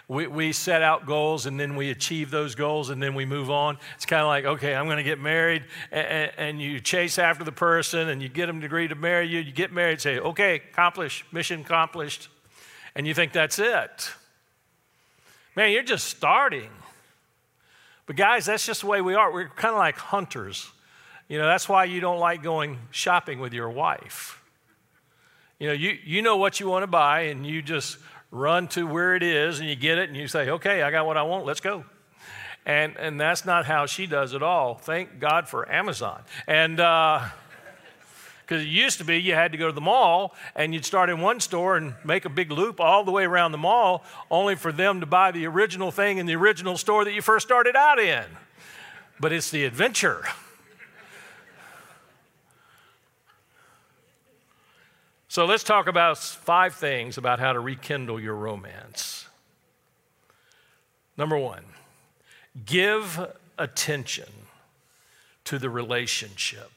We, 0.07 0.27
we 0.27 0.51
set 0.51 0.83
out 0.83 1.07
goals 1.07 1.47
and 1.47 1.59
then 1.59 1.75
we 1.75 1.89
achieve 1.89 2.29
those 2.29 2.53
goals 2.53 2.91
and 2.91 3.01
then 3.01 3.15
we 3.15 3.25
move 3.25 3.49
on. 3.49 3.77
It's 3.95 4.05
kind 4.05 4.21
of 4.21 4.27
like, 4.27 4.45
okay, 4.45 4.75
I'm 4.75 4.85
going 4.85 4.97
to 4.97 5.03
get 5.03 5.19
married. 5.19 5.63
And, 5.91 6.31
and, 6.37 6.61
you 6.61 6.79
chase 6.79 7.17
after 7.17 7.43
the 7.43 7.51
person 7.51 8.09
and 8.09 8.21
you 8.21 8.29
get 8.29 8.45
them 8.45 8.59
to 8.59 8.67
agree 8.67 8.87
to 8.87 8.95
marry 8.95 9.27
you. 9.27 9.39
You 9.39 9.51
get 9.51 9.71
married, 9.71 9.99
say, 9.99 10.19
okay, 10.19 10.55
accomplished, 10.55 11.25
mission 11.33 11.61
accomplished. 11.61 12.29
And 12.95 13.07
you 13.07 13.15
think 13.15 13.33
that's 13.33 13.57
it. 13.57 14.11
Man, 15.55 15.71
you're 15.71 15.83
just 15.83 16.07
starting. 16.07 16.69
But 18.05 18.15
guys, 18.15 18.45
that's 18.45 18.65
just 18.65 18.81
the 18.81 18.87
way 18.87 19.01
we 19.01 19.15
are. 19.15 19.31
We're 19.33 19.49
kind 19.49 19.73
of 19.73 19.79
like 19.79 19.97
hunters. 19.97 20.71
You 21.27 21.39
know, 21.39 21.47
that's 21.47 21.67
why 21.67 21.85
you 21.85 21.99
don't 21.99 22.19
like 22.19 22.43
going 22.43 22.77
shopping 22.91 23.39
with 23.39 23.53
your 23.53 23.69
wife. 23.69 24.41
You 25.57 25.67
know, 25.67 25.73
you, 25.73 25.97
you 26.03 26.21
know 26.21 26.37
what 26.37 26.59
you 26.59 26.67
want 26.67 26.83
to 26.83 26.87
buy, 26.87 27.21
and 27.21 27.45
you 27.45 27.61
just 27.61 27.97
run 28.35 28.67
to 28.67 28.85
where 28.85 29.15
it 29.15 29.23
is, 29.23 29.59
and 29.59 29.69
you 29.69 29.75
get 29.75 29.97
it, 29.97 30.09
and 30.09 30.17
you 30.17 30.27
say, 30.27 30.49
okay, 30.49 30.83
I 30.83 30.91
got 30.91 31.05
what 31.05 31.17
I 31.17 31.23
want, 31.23 31.45
let's 31.45 31.61
go. 31.61 31.85
And, 32.65 32.97
and 32.97 33.19
that's 33.19 33.45
not 33.45 33.65
how 33.65 33.85
she 33.85 34.07
does 34.07 34.33
it 34.33 34.43
all. 34.43 34.75
Thank 34.75 35.19
God 35.19 35.47
for 35.47 35.71
Amazon. 35.71 36.21
And, 36.47 36.79
uh, 36.79 37.21
because 38.41 38.61
it 38.61 38.67
used 38.67 38.99
to 38.99 39.03
be 39.05 39.17
you 39.17 39.33
had 39.33 39.53
to 39.53 39.57
go 39.57 39.65
to 39.65 39.73
the 39.73 39.81
mall 39.81 40.35
and 40.55 40.71
you'd 40.71 40.85
start 40.85 41.09
in 41.09 41.19
one 41.19 41.39
store 41.39 41.77
and 41.77 41.95
make 42.03 42.25
a 42.25 42.29
big 42.29 42.51
loop 42.51 42.79
all 42.79 43.03
the 43.03 43.09
way 43.11 43.23
around 43.23 43.53
the 43.53 43.57
mall, 43.57 44.03
only 44.29 44.53
for 44.53 44.71
them 44.71 44.99
to 44.99 45.07
buy 45.07 45.31
the 45.31 45.47
original 45.47 45.89
thing 45.89 46.19
in 46.19 46.27
the 46.27 46.35
original 46.35 46.77
store 46.77 47.03
that 47.05 47.13
you 47.13 47.23
first 47.23 47.47
started 47.47 47.75
out 47.75 47.97
in. 47.97 48.23
But 49.19 49.33
it's 49.33 49.49
the 49.49 49.65
adventure. 49.65 50.25
So 55.35 55.43
let's 55.43 55.65
talk 55.65 55.87
about 55.87 56.17
five 56.17 56.75
things 56.75 57.17
about 57.17 57.41
how 57.41 57.51
to 57.51 57.59
rekindle 57.59 58.21
your 58.21 58.35
romance. 58.35 59.27
Number 61.17 61.37
one, 61.37 61.65
give 62.65 63.33
attention 63.57 64.29
to 65.43 65.59
the 65.59 65.69
relationship. 65.69 66.71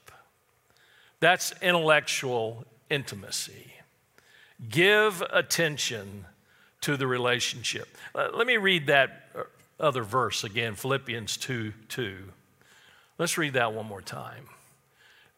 That's 1.20 1.54
intellectual 1.62 2.64
intimacy. 2.90 3.74
Give 4.68 5.22
attention 5.30 6.24
to 6.80 6.96
the 6.96 7.06
relationship. 7.06 7.86
Uh, 8.12 8.30
let 8.34 8.48
me 8.48 8.56
read 8.56 8.88
that 8.88 9.28
other 9.78 10.02
verse 10.02 10.42
again, 10.42 10.74
Philippians 10.74 11.36
2 11.36 11.74
2. 11.90 12.16
Let's 13.18 13.38
read 13.38 13.52
that 13.52 13.72
one 13.72 13.86
more 13.86 14.02
time. 14.02 14.48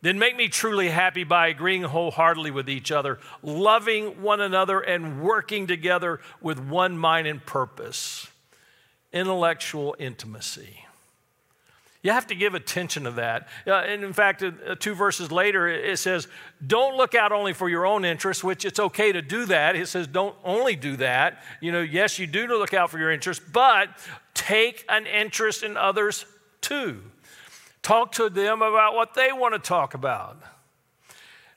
Then 0.03 0.19
make 0.19 0.37
me 0.37 0.49
truly 0.49 0.89
happy 0.89 1.25
by 1.25 1.49
agreeing 1.49 1.83
wholeheartedly 1.83 2.51
with 2.51 2.71
each 2.71 2.91
other, 2.91 3.19
loving 3.43 4.23
one 4.23 4.41
another, 4.41 4.81
and 4.81 5.21
working 5.21 5.67
together 5.67 6.21
with 6.41 6.59
one 6.59 6.97
mind 6.97 7.27
and 7.27 7.45
purpose. 7.45 8.27
Intellectual 9.13 9.95
intimacy. 9.99 10.87
You 12.03 12.13
have 12.13 12.29
to 12.29 12.35
give 12.35 12.55
attention 12.55 13.05
to 13.05 13.11
that. 13.13 13.49
Uh, 13.67 13.75
and 13.75 14.03
in 14.03 14.15
fact, 14.15 14.43
uh, 14.43 14.75
two 14.79 14.95
verses 14.95 15.31
later, 15.31 15.69
it 15.69 15.99
says, 15.99 16.29
Don't 16.67 16.97
look 16.97 17.15
out 17.15 17.31
only 17.31 17.53
for 17.53 17.69
your 17.69 17.85
own 17.85 18.07
interests, 18.07 18.43
which 18.43 18.65
it's 18.65 18.81
okay 18.81 19.13
to 19.13 19.21
do 19.21 19.45
that. 19.47 19.77
It 19.77 19.87
says, 19.87 20.07
Don't 20.07 20.35
only 20.43 20.77
do 20.77 20.97
that. 20.97 21.43
You 21.61 21.73
know, 21.73 21.83
yes, 21.83 22.19
you 22.19 22.27
do 22.27 22.47
look 22.47 22.73
out 22.73 22.91
for 22.91 22.99
your 22.99 23.11
interests, 23.11 23.45
but 23.53 23.91
take 24.33 24.87
an 24.89 25.07
interest 25.07 25.63
in 25.63 25.77
others 25.77 26.25
too. 26.63 27.03
Talk 27.83 28.13
to 28.13 28.29
them 28.29 28.63
about 28.63 28.95
what 28.95 29.15
they 29.15 29.33
want 29.33 29.55
to 29.55 29.59
talk 29.59 29.95
about. 29.95 30.37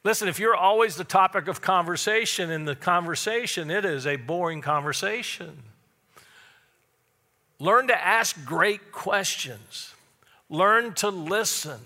Listen, 0.03 0.27
if 0.27 0.39
you're 0.39 0.56
always 0.56 0.96
the 0.96 1.03
topic 1.03 1.48
of 1.48 1.62
conversation 1.62 2.50
in 2.50 2.65
the 2.65 2.75
conversation, 2.75 3.72
it 3.72 3.86
is 3.86 4.06
a 4.06 4.18
boring 4.18 4.62
conversation. 4.62 5.63
Learn 7.60 7.88
to 7.88 8.06
ask 8.06 8.44
great 8.44 8.92
questions, 8.92 9.94
learn 10.50 10.94
to 10.96 11.10
listen, 11.10 11.80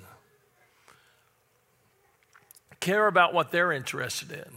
care 2.79 3.05
about 3.05 3.33
what 3.33 3.51
they're 3.51 3.71
interested 3.71 4.31
in, 4.31 4.49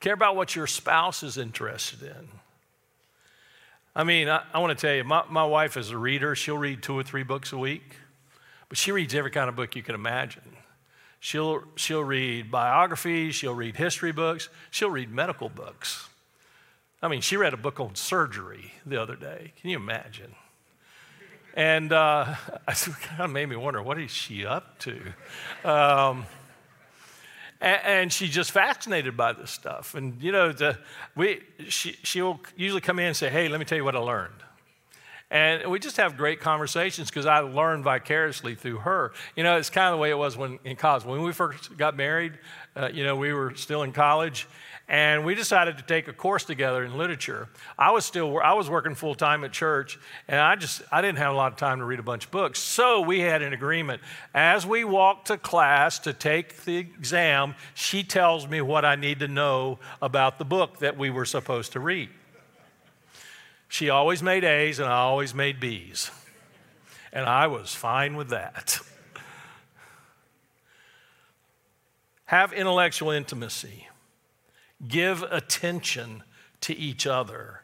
care 0.00 0.14
about 0.14 0.34
what 0.34 0.56
your 0.56 0.66
spouse 0.66 1.22
is 1.22 1.38
interested 1.38 2.02
in. 2.02 2.28
I 3.94 4.02
mean, 4.02 4.28
I, 4.28 4.42
I 4.52 4.58
want 4.58 4.76
to 4.76 4.86
tell 4.86 4.94
you, 4.94 5.04
my, 5.04 5.22
my 5.28 5.44
wife 5.44 5.76
is 5.76 5.90
a 5.90 5.98
reader. 5.98 6.34
She'll 6.34 6.58
read 6.58 6.82
two 6.82 6.98
or 6.98 7.02
three 7.02 7.22
books 7.22 7.52
a 7.52 7.58
week. 7.58 7.96
But 8.70 8.78
she 8.78 8.92
reads 8.92 9.14
every 9.14 9.32
kind 9.32 9.50
of 9.50 9.56
book 9.56 9.76
you 9.76 9.82
can 9.82 9.94
imagine. 9.94 10.56
She'll, 11.18 11.64
she'll 11.76 12.04
read 12.04 12.50
biographies, 12.50 13.34
she'll 13.34 13.54
read 13.54 13.76
history 13.76 14.12
books, 14.12 14.48
she'll 14.70 14.90
read 14.90 15.10
medical 15.10 15.50
books. 15.50 16.08
I 17.02 17.08
mean, 17.08 17.20
she 17.20 17.36
read 17.36 17.52
a 17.52 17.58
book 17.58 17.80
on 17.80 17.94
surgery 17.94 18.72
the 18.86 19.00
other 19.02 19.16
day. 19.16 19.52
Can 19.60 19.70
you 19.70 19.76
imagine? 19.76 20.34
And 21.54 21.92
uh, 21.92 22.36
it 22.68 22.78
kind 23.02 23.20
of 23.20 23.30
made 23.30 23.46
me 23.46 23.56
wonder, 23.56 23.82
what 23.82 23.98
is 23.98 24.10
she 24.10 24.46
up 24.46 24.78
to? 24.80 25.00
Um, 25.64 26.24
and, 27.60 28.10
she's 28.10 28.30
just 28.30 28.52
fascinated 28.52 29.16
by 29.16 29.32
this 29.32 29.50
stuff. 29.50 29.94
And, 29.94 30.22
you 30.22 30.32
know, 30.32 30.52
the, 30.52 30.78
we, 31.14 31.40
she, 31.68 31.92
she'll 32.04 32.40
usually 32.56 32.80
come 32.80 32.98
in 32.98 33.06
and 33.06 33.16
say, 33.16 33.28
hey, 33.28 33.48
let 33.48 33.58
me 33.58 33.66
tell 33.66 33.76
you 33.76 33.84
what 33.84 33.96
I 33.96 33.98
learned. 33.98 34.42
And 35.30 35.70
we 35.70 35.78
just 35.78 35.96
have 35.98 36.16
great 36.16 36.40
conversations 36.40 37.08
because 37.08 37.24
I 37.24 37.38
learned 37.38 37.84
vicariously 37.84 38.56
through 38.56 38.78
her. 38.78 39.12
You 39.36 39.44
know, 39.44 39.58
it's 39.58 39.70
kind 39.70 39.86
of 39.86 39.92
the 39.92 40.02
way 40.02 40.10
it 40.10 40.18
was 40.18 40.36
when 40.36 40.58
in 40.64 40.74
college. 40.74 41.04
When 41.04 41.22
we 41.22 41.32
first 41.32 41.76
got 41.76 41.96
married, 41.96 42.32
uh, 42.74 42.88
you 42.92 43.04
know, 43.04 43.14
we 43.14 43.32
were 43.32 43.54
still 43.54 43.84
in 43.84 43.92
college, 43.92 44.48
and 44.88 45.24
we 45.24 45.36
decided 45.36 45.78
to 45.78 45.84
take 45.84 46.08
a 46.08 46.12
course 46.12 46.42
together 46.42 46.84
in 46.84 46.98
literature. 46.98 47.48
I 47.78 47.92
was 47.92 48.04
still 48.04 48.40
I 48.40 48.54
was 48.54 48.68
working 48.68 48.96
full 48.96 49.14
time 49.14 49.44
at 49.44 49.52
church, 49.52 50.00
and 50.26 50.40
I 50.40 50.56
just 50.56 50.82
I 50.90 51.00
didn't 51.00 51.18
have 51.18 51.32
a 51.32 51.36
lot 51.36 51.52
of 51.52 51.58
time 51.58 51.78
to 51.78 51.84
read 51.84 52.00
a 52.00 52.04
bunch 52.04 52.24
of 52.24 52.32
books. 52.32 52.58
So 52.58 53.00
we 53.00 53.20
had 53.20 53.40
an 53.40 53.52
agreement. 53.52 54.02
As 54.34 54.66
we 54.66 54.82
walked 54.82 55.28
to 55.28 55.38
class 55.38 56.00
to 56.00 56.12
take 56.12 56.64
the 56.64 56.78
exam, 56.78 57.54
she 57.74 58.02
tells 58.02 58.48
me 58.48 58.60
what 58.60 58.84
I 58.84 58.96
need 58.96 59.20
to 59.20 59.28
know 59.28 59.78
about 60.02 60.38
the 60.38 60.44
book 60.44 60.80
that 60.80 60.98
we 60.98 61.08
were 61.08 61.24
supposed 61.24 61.70
to 61.72 61.80
read. 61.80 62.08
She 63.70 63.88
always 63.88 64.20
made 64.20 64.42
A's 64.42 64.80
and 64.80 64.88
I 64.88 64.98
always 64.98 65.32
made 65.32 65.60
B's. 65.60 66.10
And 67.12 67.24
I 67.24 67.46
was 67.46 67.72
fine 67.72 68.16
with 68.16 68.30
that. 68.30 68.80
Have 72.26 72.52
intellectual 72.52 73.12
intimacy. 73.12 73.86
Give 74.86 75.22
attention 75.22 76.24
to 76.62 76.76
each 76.76 77.06
other. 77.06 77.62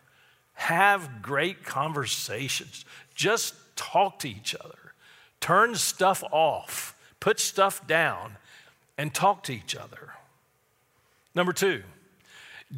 Have 0.55 1.23
great 1.23 1.65
conversations. 1.65 2.85
Just 3.17 3.55
talk 3.75 4.21
to 4.21 4.29
each 4.29 4.55
other. 4.55 4.93
Turn 5.41 5.75
stuff 5.75 6.23
off. 6.31 6.97
Put 7.19 7.41
stuff 7.41 7.85
down 7.89 8.37
and 8.97 9.13
talk 9.13 9.43
to 9.45 9.53
each 9.53 9.75
other. 9.75 10.13
Number 11.35 11.53
two, 11.53 11.83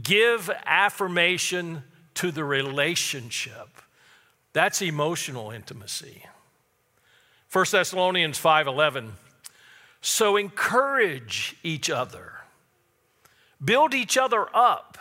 give 0.03 0.51
affirmation 0.65 1.83
to 2.19 2.33
the 2.33 2.45
relationship. 2.45 3.69
That's 4.53 4.83
emotional 4.83 5.53
intimacy. 5.53 6.25
1 7.53 7.67
Thessalonians 7.71 8.37
5:11 8.37 9.13
So 10.01 10.37
encourage 10.37 11.55
each 11.63 11.89
other. 11.89 12.41
Build 13.65 13.95
each 13.95 14.19
other 14.19 14.49
up 14.53 14.99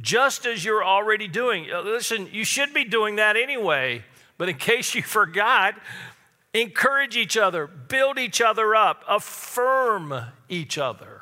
just 0.00 0.46
as 0.46 0.64
you're 0.64 0.82
already 0.82 1.28
doing. 1.28 1.70
Uh, 1.70 1.82
listen, 1.82 2.30
you 2.32 2.44
should 2.44 2.72
be 2.72 2.84
doing 2.84 3.16
that 3.16 3.36
anyway, 3.36 4.02
but 4.38 4.48
in 4.48 4.56
case 4.70 4.94
you 4.94 5.02
forgot, 5.02 5.74
encourage 6.54 7.18
each 7.18 7.36
other, 7.36 7.66
build 7.66 8.18
each 8.18 8.40
other 8.40 8.74
up, 8.74 9.04
affirm 9.06 10.32
each 10.48 10.78
other. 10.78 11.20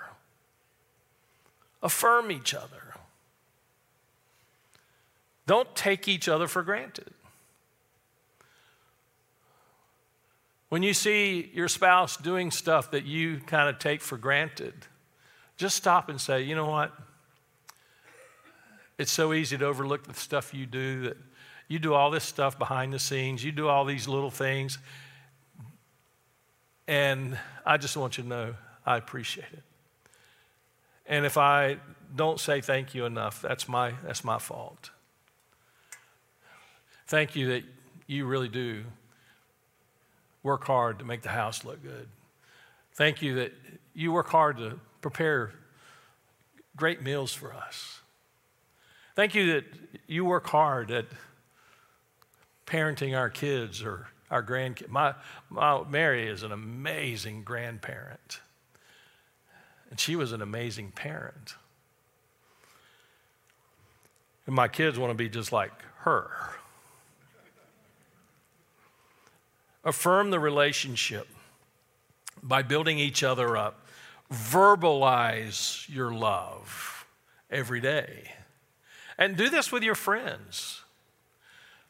Affirm 1.83 2.31
each 2.31 2.55
other. 2.55 2.82
Don't 5.47 5.75
take 5.75 6.09
each 6.09 6.29
other 6.29 6.47
for 6.47 6.63
granted. 6.63 7.13
When 10.69 10.83
you 10.83 10.95
see 10.95 11.51
your 11.53 11.69
spouse 11.69 12.17
doing 12.17 12.51
stuff 12.51 12.93
that 12.93 13.05
you 13.05 13.41
kind 13.41 13.69
of 13.69 13.79
take 13.79 14.01
for 14.01 14.17
granted, 14.17 14.75
just 15.57 15.77
stop 15.77 16.09
and 16.09 16.21
say, 16.21 16.43
you 16.43 16.55
know 16.55 16.67
what? 16.67 16.93
It's 18.99 19.13
so 19.13 19.33
easy 19.33 19.59
to 19.59 19.67
overlook 19.67 20.07
the 20.07 20.15
stuff 20.15 20.55
you 20.55 20.65
do 20.65 21.03
that 21.03 21.17
you 21.73 21.79
do 21.79 21.95
all 21.95 22.11
this 22.11 22.25
stuff 22.25 22.59
behind 22.59 22.93
the 22.93 22.99
scenes, 22.99 23.43
you 23.43 23.51
do 23.51 23.67
all 23.67 23.87
these 23.87 24.07
little 24.07 24.31
things. 24.31 24.79
And 26.87 27.39
I 27.65 27.79
just 27.79 27.97
want 27.97 28.19
you 28.19 28.25
to 28.25 28.29
know 28.29 28.55
I 28.85 28.99
appreciate 28.99 29.47
it. 29.53 29.63
And 31.07 31.25
if 31.25 31.39
I 31.39 31.79
don't 32.15 32.39
say 32.39 32.61
thank 32.61 32.95
you 32.95 33.07
enough, 33.07 33.41
that's 33.41 33.69
my, 33.69 33.95
that's 34.05 34.23
my 34.23 34.39
fault. 34.39 34.91
Thank 37.13 37.37
you 37.37 37.49
that 37.49 37.65
you 38.07 38.25
really 38.25 38.49
do 38.49 38.85
work 40.43 40.65
hard 40.65 40.99
to 41.01 41.05
make 41.05 41.21
the 41.21 41.29
house 41.29 41.63
look 41.63 41.83
good. 41.83 42.09
Thank 42.95 43.21
you 43.21 43.35
that 43.35 43.53
you 43.93 44.13
work 44.13 44.31
hard 44.31 44.57
to 44.57 44.81
prepare 45.03 45.53
great 46.75 47.03
meals 47.03 47.35
for 47.35 47.53
us. 47.53 48.01
Thank 49.15 49.35
you 49.35 49.53
that 49.53 49.65
you 50.07 50.25
work 50.25 50.47
hard 50.47 50.91
at 50.91 51.05
parenting 52.65 53.15
our 53.15 53.29
kids 53.29 53.83
or 53.83 54.09
our 54.31 54.43
grandkids. 54.43 54.89
My, 54.89 55.15
my 55.51 55.87
Mary 55.87 56.27
is 56.27 56.43
an 56.43 56.53
amazing 56.53 57.43
grandparent, 57.43 58.41
and 59.91 60.01
she 60.01 60.17
was 60.17 60.33
an 60.33 60.41
amazing 60.41 60.93
parent. 60.93 61.57
And 64.47 64.57
my 64.57 64.69
kids 64.69 64.99
want 64.99 65.11
to 65.11 65.15
be 65.15 65.29
just 65.29 65.53
like 65.53 65.73
her. 66.05 66.31
Affirm 69.85 70.31
the 70.31 70.39
relationship 70.39 71.29
by 72.43 72.63
building 72.63 72.99
each 72.99 73.23
other 73.23 73.57
up. 73.57 73.87
Verbalize 74.33 75.89
your 75.89 76.13
love 76.13 77.07
every 77.51 77.81
day. 77.81 78.33
And 79.19 79.37
do 79.37 79.49
this 79.49 79.71
with 79.71 79.83
your 79.83 79.95
friends. 79.95 80.83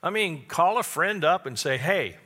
I 0.03 0.11
mean, 0.11 0.45
call 0.47 0.79
a 0.79 0.83
friend 0.83 1.25
up 1.25 1.47
and 1.47 1.59
say, 1.59 1.79
hey, 1.79 2.17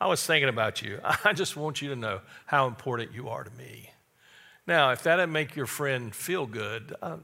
I 0.00 0.06
was 0.06 0.26
thinking 0.26 0.48
about 0.48 0.82
you. 0.82 1.00
I 1.24 1.32
just 1.32 1.56
want 1.56 1.80
you 1.80 1.88
to 1.90 1.96
know 1.96 2.20
how 2.46 2.66
important 2.66 3.12
you 3.12 3.28
are 3.28 3.44
to 3.44 3.50
me. 3.52 3.90
Now, 4.66 4.90
if 4.90 5.02
that 5.04 5.16
doesn't 5.16 5.32
make 5.32 5.56
your 5.56 5.66
friend 5.66 6.14
feel 6.14 6.46
good, 6.46 6.94
I, 7.02 7.16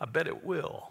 I 0.00 0.04
bet 0.04 0.26
it 0.26 0.44
will. 0.44 0.90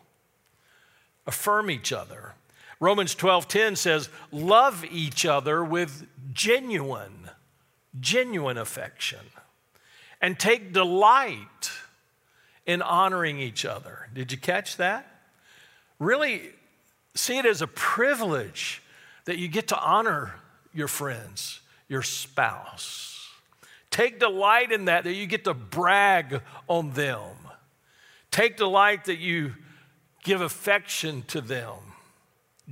Affirm 1.26 1.70
each 1.70 1.92
other. 1.92 2.34
Romans 2.80 3.16
12:10 3.16 3.76
says, 3.76 4.10
"Love 4.32 4.84
each 4.86 5.26
other 5.26 5.64
with 5.64 6.08
genuine, 6.34 7.30
genuine 8.00 8.58
affection, 8.58 9.32
and 10.22 10.40
take 10.40 10.74
delight 10.74 11.72
in 12.66 12.82
honoring 12.82 13.40
each 13.40 13.66
other." 13.66 14.10
Did 14.14 14.32
you 14.32 14.38
catch 14.38 14.78
that? 14.78 15.08
Really 16.00 16.54
see 17.16 17.38
it 17.38 17.46
as 17.46 17.62
a 17.62 17.68
privilege 17.68 18.82
that 19.26 19.38
you 19.38 19.48
get 19.48 19.68
to 19.70 19.78
honor 19.78 20.40
your 20.74 20.88
friends, 20.88 21.62
your 21.88 22.02
spouse. 22.02 23.30
Take 23.92 24.20
delight 24.20 24.72
in 24.72 24.86
that, 24.86 25.04
that 25.04 25.14
you 25.14 25.28
get 25.28 25.44
to 25.44 25.54
brag 25.54 26.42
on 26.68 26.92
them. 26.94 27.36
Take 28.32 28.58
delight 28.58 29.06
that 29.06 29.20
you 29.20 29.56
give 30.24 30.42
affection 30.42 31.22
to 31.24 31.42
them 31.42 31.93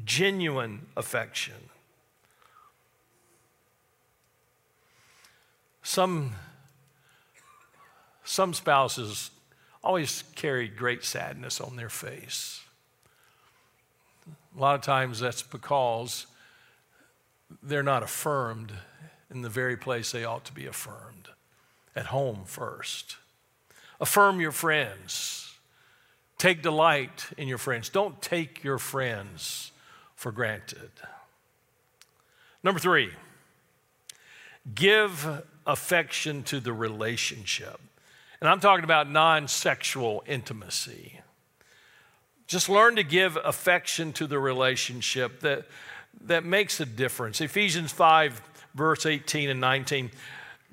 genuine 0.03 0.87
affection. 0.95 1.69
Some, 5.83 6.33
some 8.23 8.53
spouses 8.53 9.31
always 9.83 10.23
carry 10.35 10.67
great 10.67 11.03
sadness 11.03 11.59
on 11.59 11.75
their 11.75 11.89
face. 11.89 12.61
A 14.55 14.59
lot 14.59 14.75
of 14.75 14.81
times 14.81 15.19
that's 15.19 15.41
because 15.41 16.27
they're 17.63 17.83
not 17.83 18.03
affirmed 18.03 18.71
in 19.29 19.41
the 19.41 19.49
very 19.49 19.75
place 19.75 20.11
they 20.11 20.23
ought 20.23 20.45
to 20.45 20.53
be 20.53 20.65
affirmed 20.65 21.29
at 21.95 22.07
home 22.07 22.43
first. 22.45 23.17
Affirm 23.99 24.39
your 24.39 24.51
friends. 24.51 25.55
Take 26.37 26.61
delight 26.61 27.27
in 27.37 27.47
your 27.47 27.57
friends. 27.57 27.89
Don't 27.89 28.21
take 28.21 28.63
your 28.63 28.77
friends 28.77 29.71
for 30.21 30.31
granted. 30.31 30.91
Number 32.63 32.79
three, 32.79 33.09
give 34.75 35.43
affection 35.65 36.43
to 36.43 36.59
the 36.59 36.71
relationship. 36.71 37.81
And 38.39 38.47
I'm 38.47 38.59
talking 38.59 38.83
about 38.83 39.09
non 39.09 39.47
sexual 39.47 40.23
intimacy. 40.27 41.21
Just 42.45 42.69
learn 42.69 42.97
to 42.97 43.03
give 43.03 43.35
affection 43.43 44.13
to 44.13 44.27
the 44.27 44.37
relationship 44.37 45.39
that, 45.39 45.65
that 46.25 46.45
makes 46.45 46.79
a 46.79 46.85
difference. 46.85 47.41
Ephesians 47.41 47.91
5, 47.91 48.43
verse 48.75 49.07
18 49.07 49.49
and 49.49 49.59
19. 49.59 50.11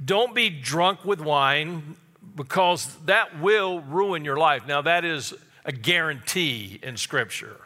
Don't 0.04 0.34
be 0.34 0.50
drunk 0.50 1.06
with 1.06 1.22
wine 1.22 1.96
because 2.36 2.94
that 3.06 3.40
will 3.40 3.80
ruin 3.80 4.26
your 4.26 4.36
life. 4.36 4.66
Now, 4.66 4.82
that 4.82 5.06
is 5.06 5.32
a 5.64 5.72
guarantee 5.72 6.78
in 6.82 6.98
Scripture. 6.98 7.56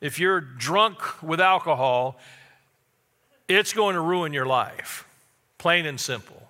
If 0.00 0.18
you're 0.18 0.40
drunk 0.40 1.22
with 1.22 1.40
alcohol, 1.40 2.18
it's 3.48 3.72
going 3.72 3.94
to 3.94 4.00
ruin 4.00 4.32
your 4.32 4.46
life, 4.46 5.06
plain 5.58 5.86
and 5.86 6.00
simple. 6.00 6.48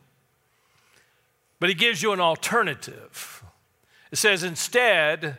But 1.61 1.69
he 1.69 1.75
gives 1.75 2.03
you 2.03 2.13
an 2.13 2.21
alternative. 2.21 3.45
It 4.11 4.17
says, 4.17 4.43
instead, 4.43 5.39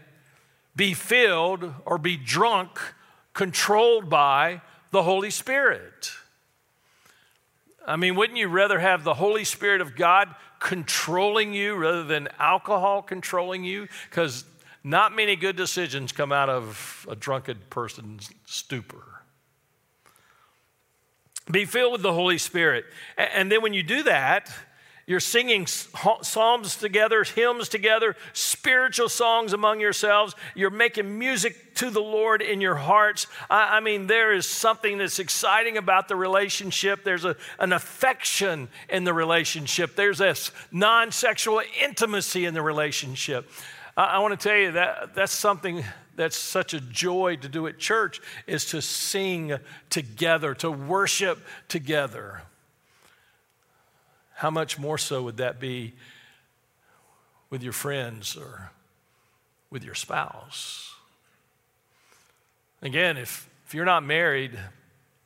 be 0.75 0.93
filled 0.93 1.73
or 1.85 1.97
be 1.97 2.17
drunk, 2.17 2.79
controlled 3.33 4.09
by 4.09 4.61
the 4.91 5.03
Holy 5.03 5.29
Spirit. 5.29 6.11
I 7.85 7.95
mean, 7.95 8.15
wouldn't 8.15 8.37
you 8.37 8.47
rather 8.47 8.79
have 8.79 9.03
the 9.03 9.13
Holy 9.13 9.43
Spirit 9.43 9.81
of 9.81 9.95
God 9.95 10.33
controlling 10.59 11.53
you 11.53 11.75
rather 11.75 12.03
than 12.03 12.27
alcohol 12.39 13.01
controlling 13.01 13.63
you? 13.63 13.87
Because 14.09 14.43
not 14.83 15.15
many 15.15 15.35
good 15.35 15.55
decisions 15.55 16.11
come 16.11 16.31
out 16.31 16.49
of 16.49 17.05
a 17.09 17.15
drunken 17.15 17.59
person's 17.69 18.31
stupor. 18.45 19.03
Be 21.49 21.65
filled 21.65 21.93
with 21.93 22.01
the 22.01 22.13
Holy 22.13 22.37
Spirit. 22.37 22.85
And 23.17 23.51
then 23.51 23.61
when 23.61 23.73
you 23.73 23.83
do 23.83 24.03
that, 24.03 24.51
you're 25.07 25.21
singing 25.21 25.67
psalms 25.67 26.75
together, 26.75 27.23
hymns 27.23 27.69
together, 27.69 28.17
spiritual 28.33 29.07
songs 29.07 29.53
among 29.53 29.79
yourselves. 29.79 30.35
You're 30.53 30.69
making 30.69 31.17
music 31.17 31.75
to 31.75 31.89
the 31.89 32.01
Lord 32.01 32.41
in 32.41 32.59
your 32.59 32.75
hearts. 32.75 33.27
I, 33.49 33.79
mean, 33.79 34.07
there 34.07 34.33
is 34.33 34.49
something 34.49 34.97
that's 34.97 35.19
exciting 35.19 35.77
about 35.77 36.09
the 36.09 36.17
relationship. 36.17 37.05
There's 37.05 37.23
a, 37.23 37.37
an 37.57 37.71
affection 37.71 38.67
in 38.89 39.05
the 39.05 39.13
relationship, 39.13 39.95
there's 39.95 40.17
this 40.17 40.51
non 40.73 41.13
sexual 41.13 41.61
intimacy 41.81 42.43
in 42.43 42.53
the 42.53 42.61
relationship. 42.61 43.49
I, 43.97 44.03
I 44.03 44.19
want 44.19 44.39
to 44.39 44.49
tell 44.49 44.57
you 44.57 44.71
that 44.73 45.15
that's 45.15 45.33
something 45.33 45.83
that's 46.15 46.37
such 46.37 46.73
a 46.73 46.79
joy 46.79 47.35
to 47.41 47.49
do 47.49 47.67
at 47.67 47.77
church 47.77 48.21
is 48.47 48.65
to 48.67 48.81
sing 48.81 49.57
together, 49.89 50.53
to 50.55 50.71
worship 50.71 51.39
together. 51.67 52.43
How 54.35 54.49
much 54.49 54.79
more 54.79 54.97
so 54.97 55.23
would 55.23 55.37
that 55.37 55.59
be 55.59 55.93
with 57.49 57.63
your 57.63 57.73
friends 57.73 58.35
or 58.35 58.71
with 59.69 59.83
your 59.83 59.95
spouse. 59.95 60.93
Again, 62.81 63.17
if, 63.17 63.49
if 63.65 63.73
you're 63.73 63.85
not 63.85 64.03
married 64.03 64.57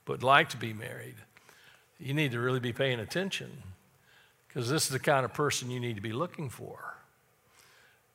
but 0.06 0.24
like 0.24 0.50
to 0.50 0.58
be 0.58 0.74
married, 0.74 1.16
you 2.00 2.14
need 2.14 2.32
to 2.32 2.40
really 2.40 2.60
be 2.60 2.74
paying 2.74 3.00
attention 3.00 3.52
because 4.48 4.70
this 4.70 4.86
is 4.86 4.90
the 4.90 5.00
kind 5.00 5.24
of 5.24 5.34
person 5.34 5.70
you 5.70 5.80
need 5.80 5.96
to 5.96 6.02
be 6.02 6.12
looking 6.12 6.50
for 6.50 6.91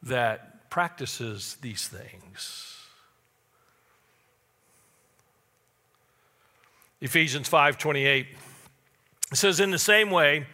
that 0.06 0.70
practices 0.70 1.56
these 1.60 1.88
things. 1.88 2.76
Ephesians 7.00 7.48
5:28 7.48 8.26
says 9.32 9.60
in 9.60 9.70
the 9.70 9.78
same 9.78 10.10
way 10.10 10.46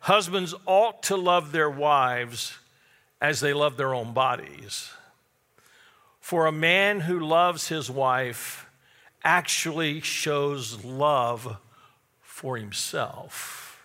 husbands 0.00 0.54
ought 0.66 1.02
to 1.02 1.16
love 1.16 1.52
their 1.52 1.70
wives 1.70 2.56
as 3.20 3.40
they 3.40 3.52
love 3.52 3.76
their 3.76 3.94
own 3.94 4.12
bodies. 4.12 4.90
For 6.20 6.46
a 6.46 6.52
man 6.52 7.00
who 7.00 7.18
loves 7.18 7.68
his 7.68 7.90
wife 7.90 8.66
actually 9.24 10.00
shows 10.00 10.84
love 10.84 11.56
for 12.20 12.56
himself. 12.56 13.82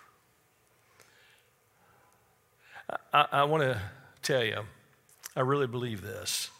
I, 3.12 3.26
I 3.32 3.44
want 3.44 3.62
to 3.62 3.80
tell 4.22 4.44
you, 4.44 4.60
I 5.36 5.40
really 5.40 5.66
believe 5.66 6.02
this. 6.02 6.50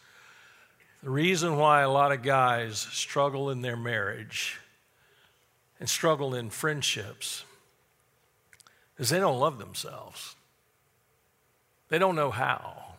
The 1.03 1.11
reason 1.11 1.57
why 1.57 1.83
a 1.83 1.91
lot 1.91 2.13
of 2.13 2.23
guys 2.23 2.79
struggle 2.79 3.51
in 3.51 3.61
their 3.61 3.77
marriage 3.77 4.59
and 5.79 5.89
struggle 5.89 6.35
in 6.35 6.51
friendships 6.51 7.45
is 8.99 9.11
they 9.11 9.19
don't 9.21 9.39
love 9.39 9.59
themselves. 9.59 10.35
They 11.89 11.99
don't 11.99 12.17
know 12.17 12.31
how. 12.31 12.95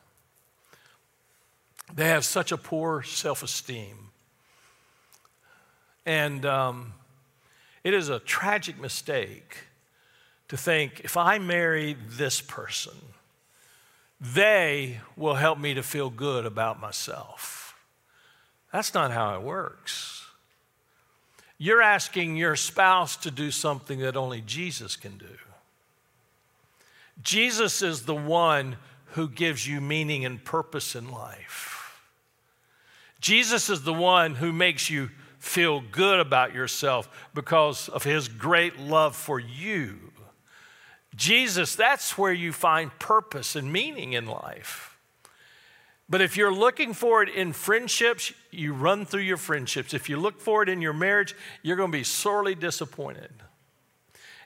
They 1.94 2.08
have 2.08 2.26
such 2.26 2.52
a 2.52 2.58
poor 2.58 3.04
self 3.04 3.44
esteem. 3.44 3.98
And 6.06 6.46
um, 6.46 6.94
it 7.84 7.94
is 7.94 8.10
a 8.10 8.20
tragic 8.20 8.80
mistake 8.80 9.64
to 10.48 10.58
think 10.58 11.02
if 11.04 11.18
I 11.18 11.40
marry 11.40 11.98
this 12.08 12.42
person, 12.42 12.94
they 14.20 15.00
will 15.16 15.36
help 15.36 15.60
me 15.60 15.74
to 15.74 15.84
feel 15.84 16.10
good 16.10 16.46
about 16.46 16.80
myself. 16.80 17.76
That's 18.72 18.94
not 18.94 19.12
how 19.12 19.36
it 19.36 19.42
works. 19.42 20.26
You're 21.58 21.82
asking 21.82 22.36
your 22.36 22.56
spouse 22.56 23.16
to 23.18 23.32
do 23.32 23.52
something 23.52 24.00
that 24.00 24.18
only 24.18 24.42
Jesus 24.42 24.96
can 24.96 25.18
do. 25.18 25.26
Jesus 27.22 27.82
is 27.82 28.04
the 28.04 28.16
one 28.16 28.76
who 29.14 29.30
gives 29.30 29.66
you 29.66 29.80
meaning 29.80 30.26
and 30.26 30.44
purpose 30.44 30.96
in 30.96 31.10
life. 31.10 32.02
Jesus 33.22 33.70
is 33.70 33.84
the 33.84 33.94
one 33.94 34.36
who 34.36 34.52
makes 34.52 34.90
you 34.90 35.10
feel 35.40 35.82
good 35.92 36.20
about 36.20 36.54
yourself 36.54 37.10
because 37.34 37.88
of 37.88 38.04
his 38.04 38.28
great 38.28 38.78
love 38.78 39.16
for 39.16 39.40
you. 39.40 40.12
Jesus, 41.16 41.76
that's 41.76 42.18
where 42.18 42.34
you 42.34 42.52
find 42.52 42.98
purpose 43.00 43.56
and 43.56 43.72
meaning 43.72 44.14
in 44.14 44.26
life. 44.26 44.98
But 46.08 46.22
if 46.22 46.38
you're 46.38 46.54
looking 46.54 46.94
for 46.94 47.24
it 47.24 47.30
in 47.30 47.52
friendships, 47.52 48.32
you 48.52 48.74
run 48.74 49.06
through 49.06 49.22
your 49.22 49.38
friendships. 49.38 49.94
If 49.94 50.08
you 50.10 50.18
look 50.18 50.40
for 50.40 50.62
it 50.62 50.70
in 50.70 50.82
your 50.82 50.94
marriage, 50.94 51.36
you're 51.64 51.78
going 51.78 51.92
to 51.92 51.98
be 51.98 52.04
sorely 52.04 52.54
disappointed. 52.54 53.32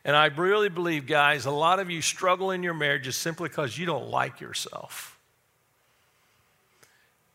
And 0.06 0.16
I 0.16 0.28
really 0.28 0.70
believe, 0.70 1.06
guys, 1.06 1.46
a 1.46 1.52
lot 1.52 1.80
of 1.80 1.90
you 1.90 2.02
struggle 2.02 2.52
in 2.52 2.64
your 2.64 2.74
marriages 2.74 3.18
simply 3.18 3.50
because 3.50 3.78
you 3.78 3.86
don't 3.86 4.10
like 4.10 4.40
yourself. 4.40 5.18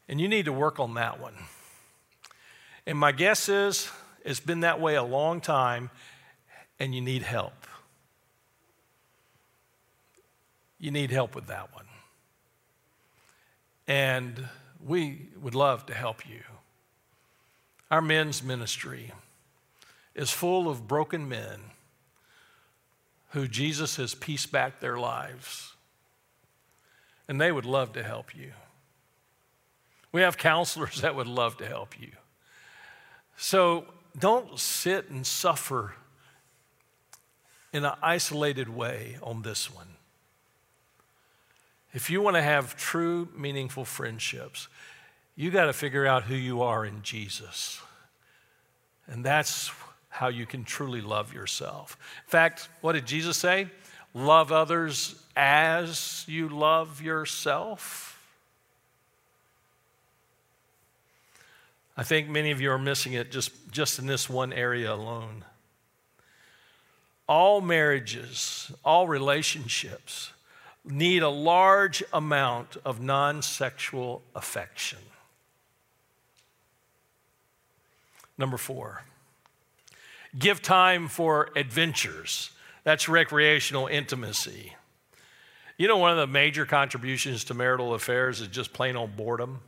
And 0.08 0.20
you 0.20 0.28
need 0.28 0.46
to 0.46 0.52
work 0.52 0.80
on 0.80 0.94
that 0.94 1.20
one. 1.20 1.34
And 2.86 2.98
my 2.98 3.12
guess 3.12 3.48
is 3.48 3.90
it's 4.24 4.40
been 4.40 4.60
that 4.60 4.80
way 4.80 4.94
a 4.94 5.02
long 5.02 5.42
time, 5.42 5.90
and 6.78 6.94
you 6.94 7.02
need 7.02 7.22
help. 7.22 7.63
You 10.84 10.90
need 10.90 11.10
help 11.10 11.34
with 11.34 11.46
that 11.46 11.72
one. 11.72 11.86
And 13.88 14.50
we 14.84 15.28
would 15.40 15.54
love 15.54 15.86
to 15.86 15.94
help 15.94 16.28
you. 16.28 16.40
Our 17.90 18.02
men's 18.02 18.42
ministry 18.42 19.10
is 20.14 20.30
full 20.30 20.68
of 20.68 20.86
broken 20.86 21.26
men 21.26 21.58
who 23.30 23.48
Jesus 23.48 23.96
has 23.96 24.14
pieced 24.14 24.52
back 24.52 24.80
their 24.80 24.98
lives. 24.98 25.72
And 27.28 27.40
they 27.40 27.50
would 27.50 27.64
love 27.64 27.94
to 27.94 28.02
help 28.02 28.36
you. 28.36 28.52
We 30.12 30.20
have 30.20 30.36
counselors 30.36 31.00
that 31.00 31.16
would 31.16 31.26
love 31.26 31.56
to 31.56 31.66
help 31.66 31.98
you. 31.98 32.10
So 33.38 33.86
don't 34.18 34.60
sit 34.60 35.08
and 35.08 35.26
suffer 35.26 35.94
in 37.72 37.86
an 37.86 37.94
isolated 38.02 38.68
way 38.68 39.16
on 39.22 39.40
this 39.40 39.74
one. 39.74 39.86
If 41.94 42.11
you 42.11 42.20
want 42.20 42.35
to 42.35 42.42
have 42.42 42.76
true, 42.76 43.28
meaningful 43.37 43.85
friendships, 43.85 44.66
you 45.37 45.52
got 45.52 45.66
to 45.66 45.72
figure 45.72 46.04
out 46.04 46.24
who 46.24 46.35
you 46.35 46.62
are 46.62 46.85
in 46.85 47.02
Jesus. 47.02 47.80
And 49.07 49.24
that's 49.24 49.70
how 50.09 50.26
you 50.28 50.44
can 50.44 50.64
truly 50.64 51.00
love 51.00 51.33
yourself. 51.33 51.96
In 52.26 52.30
fact, 52.30 52.68
what 52.80 52.92
did 52.92 53.07
Jesus 53.07 53.37
say? 53.37 53.68
Love 54.12 54.50
others 54.50 55.14
as 55.37 56.24
you 56.26 56.48
love 56.48 57.00
yourself. 57.00 58.11
I 61.96 62.02
think 62.02 62.28
many 62.28 62.50
of 62.50 62.61
you 62.61 62.72
are 62.72 62.78
missing 62.78 63.12
it 63.12 63.30
just, 63.30 63.52
just 63.70 64.00
in 64.00 64.07
this 64.07 64.28
one 64.28 64.52
area 64.52 64.92
alone. 64.92 65.44
All 67.28 67.61
marriages, 67.61 68.72
all 68.85 69.07
relationships 69.07 70.33
need 70.84 71.22
a 71.22 71.28
large 71.28 72.02
amount 72.12 72.76
of 72.84 73.00
non 73.00 73.42
sexual 73.42 74.22
affection. 74.34 74.98
Number 78.36 78.56
four, 78.56 79.04
Give 80.38 80.60
time 80.60 81.08
for 81.08 81.50
adventures. 81.54 82.50
That's 82.82 83.08
recreational 83.08 83.86
intimacy. 83.86 84.74
You 85.78 85.88
know, 85.88 85.96
one 85.96 86.10
of 86.10 86.16
the 86.16 86.26
major 86.26 86.66
contributions 86.66 87.44
to 87.44 87.54
marital 87.54 87.94
affairs 87.94 88.40
is 88.40 88.48
just 88.48 88.72
plain 88.72 88.96
old 88.96 89.16
boredom. 89.16 89.60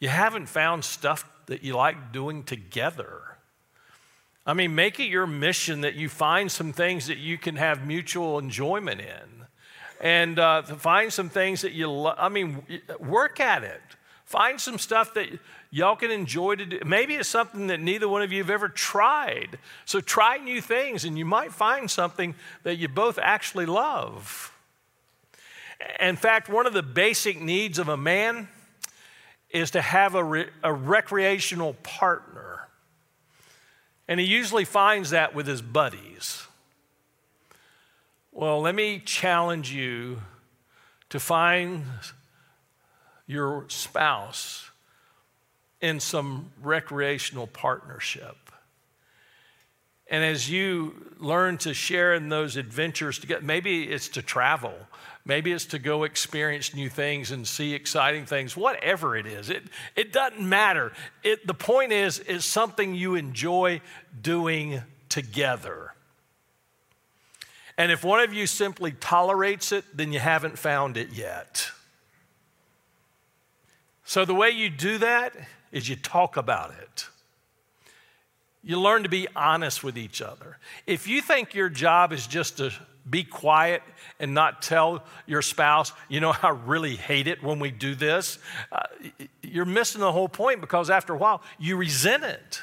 You 0.00 0.08
haven't 0.08 0.46
found 0.46 0.84
stuff 0.84 1.28
that 1.46 1.62
you 1.62 1.74
like 1.74 2.12
doing 2.12 2.42
together. 2.42 3.20
I 4.46 4.54
mean, 4.54 4.74
make 4.74 4.98
it 4.98 5.08
your 5.08 5.26
mission 5.26 5.82
that 5.82 5.94
you 5.94 6.08
find 6.08 6.50
some 6.50 6.72
things 6.72 7.06
that 7.08 7.18
you 7.18 7.36
can 7.36 7.56
have 7.56 7.86
mutual 7.86 8.38
enjoyment 8.38 9.00
in. 9.00 9.46
And 10.00 10.38
uh, 10.38 10.62
find 10.62 11.12
some 11.12 11.28
things 11.28 11.62
that 11.62 11.72
you 11.72 11.90
love. 11.90 12.16
I 12.18 12.28
mean, 12.28 12.62
work 13.00 13.40
at 13.40 13.64
it. 13.64 13.80
Find 14.24 14.60
some 14.60 14.78
stuff 14.78 15.14
that 15.14 15.26
y'all 15.70 15.96
can 15.96 16.10
enjoy 16.10 16.54
to 16.56 16.66
do. 16.66 16.80
Maybe 16.84 17.14
it's 17.14 17.28
something 17.28 17.68
that 17.68 17.80
neither 17.80 18.08
one 18.08 18.22
of 18.22 18.30
you 18.30 18.42
have 18.42 18.50
ever 18.50 18.68
tried. 18.68 19.58
So 19.86 20.00
try 20.00 20.36
new 20.36 20.60
things, 20.60 21.04
and 21.04 21.18
you 21.18 21.24
might 21.24 21.52
find 21.52 21.90
something 21.90 22.34
that 22.62 22.76
you 22.76 22.88
both 22.88 23.18
actually 23.20 23.66
love. 23.66 24.52
In 26.00 26.16
fact, 26.16 26.48
one 26.48 26.66
of 26.66 26.74
the 26.74 26.82
basic 26.82 27.40
needs 27.40 27.78
of 27.78 27.88
a 27.88 27.96
man 27.96 28.48
is 29.50 29.70
to 29.70 29.80
have 29.80 30.14
a, 30.14 30.22
re- 30.22 30.50
a 30.62 30.72
recreational 30.72 31.74
partner. 31.82 32.68
And 34.06 34.18
he 34.18 34.26
usually 34.26 34.64
finds 34.64 35.10
that 35.10 35.34
with 35.34 35.46
his 35.46 35.62
buddies. 35.62 36.47
Well, 38.38 38.60
let 38.60 38.76
me 38.76 39.00
challenge 39.00 39.72
you 39.72 40.22
to 41.08 41.18
find 41.18 41.86
your 43.26 43.64
spouse 43.66 44.70
in 45.80 45.98
some 45.98 46.52
recreational 46.62 47.48
partnership. 47.48 48.36
And 50.06 50.22
as 50.22 50.48
you 50.48 51.14
learn 51.18 51.58
to 51.58 51.74
share 51.74 52.14
in 52.14 52.28
those 52.28 52.56
adventures 52.56 53.18
together, 53.18 53.42
maybe 53.44 53.88
it's 53.88 54.06
to 54.10 54.22
travel, 54.22 54.74
maybe 55.24 55.50
it's 55.50 55.66
to 55.66 55.80
go 55.80 56.04
experience 56.04 56.72
new 56.76 56.88
things 56.88 57.32
and 57.32 57.44
see 57.44 57.74
exciting 57.74 58.24
things, 58.24 58.56
whatever 58.56 59.16
it 59.16 59.26
is. 59.26 59.50
It, 59.50 59.64
it 59.96 60.12
doesn't 60.12 60.48
matter. 60.48 60.92
It, 61.24 61.44
the 61.44 61.54
point 61.54 61.90
is, 61.90 62.20
it's 62.20 62.44
something 62.44 62.94
you 62.94 63.16
enjoy 63.16 63.80
doing 64.22 64.82
together. 65.08 65.92
And 67.78 67.92
if 67.92 68.02
one 68.02 68.20
of 68.20 68.34
you 68.34 68.48
simply 68.48 68.90
tolerates 68.90 69.70
it, 69.70 69.84
then 69.96 70.12
you 70.12 70.18
haven't 70.18 70.58
found 70.58 70.96
it 70.96 71.12
yet. 71.12 71.70
So, 74.04 74.24
the 74.24 74.34
way 74.34 74.50
you 74.50 74.68
do 74.68 74.98
that 74.98 75.32
is 75.70 75.88
you 75.88 75.94
talk 75.94 76.36
about 76.36 76.72
it. 76.82 77.06
You 78.64 78.80
learn 78.80 79.04
to 79.04 79.08
be 79.08 79.28
honest 79.36 79.84
with 79.84 79.96
each 79.96 80.20
other. 80.20 80.58
If 80.86 81.06
you 81.06 81.22
think 81.22 81.54
your 81.54 81.68
job 81.68 82.12
is 82.12 82.26
just 82.26 82.56
to 82.56 82.72
be 83.08 83.22
quiet 83.22 83.82
and 84.18 84.34
not 84.34 84.60
tell 84.60 85.04
your 85.26 85.40
spouse, 85.40 85.92
you 86.08 86.18
know, 86.18 86.34
I 86.42 86.48
really 86.48 86.96
hate 86.96 87.28
it 87.28 87.42
when 87.44 87.60
we 87.60 87.70
do 87.70 87.94
this, 87.94 88.38
uh, 88.72 88.82
you're 89.42 89.64
missing 89.64 90.00
the 90.00 90.10
whole 90.10 90.28
point 90.28 90.60
because 90.60 90.90
after 90.90 91.12
a 91.12 91.16
while, 91.16 91.42
you 91.58 91.76
resent 91.76 92.24
it. 92.24 92.60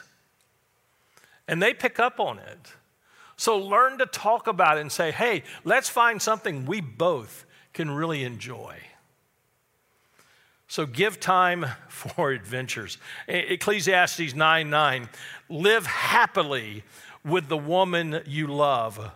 And 1.47 1.63
they 1.63 1.73
pick 1.73 1.99
up 1.99 2.19
on 2.19 2.39
it. 2.39 2.73
So 3.37 3.57
learn 3.57 3.97
to 3.97 4.05
talk 4.05 4.47
about 4.47 4.77
it 4.77 4.81
and 4.81 4.91
say, 4.91 5.11
hey, 5.11 5.43
let's 5.63 5.89
find 5.89 6.21
something 6.21 6.65
we 6.65 6.81
both 6.81 7.45
can 7.73 7.91
really 7.91 8.23
enjoy. 8.23 8.77
So 10.67 10.85
give 10.85 11.19
time 11.19 11.65
for 11.89 12.31
adventures. 12.31 12.97
Ecclesiastes 13.27 14.33
9 14.33 14.69
9. 14.69 15.09
Live 15.49 15.85
happily 15.85 16.83
with 17.23 17.47
the 17.47 17.57
woman 17.57 18.21
you 18.25 18.47
love 18.47 19.11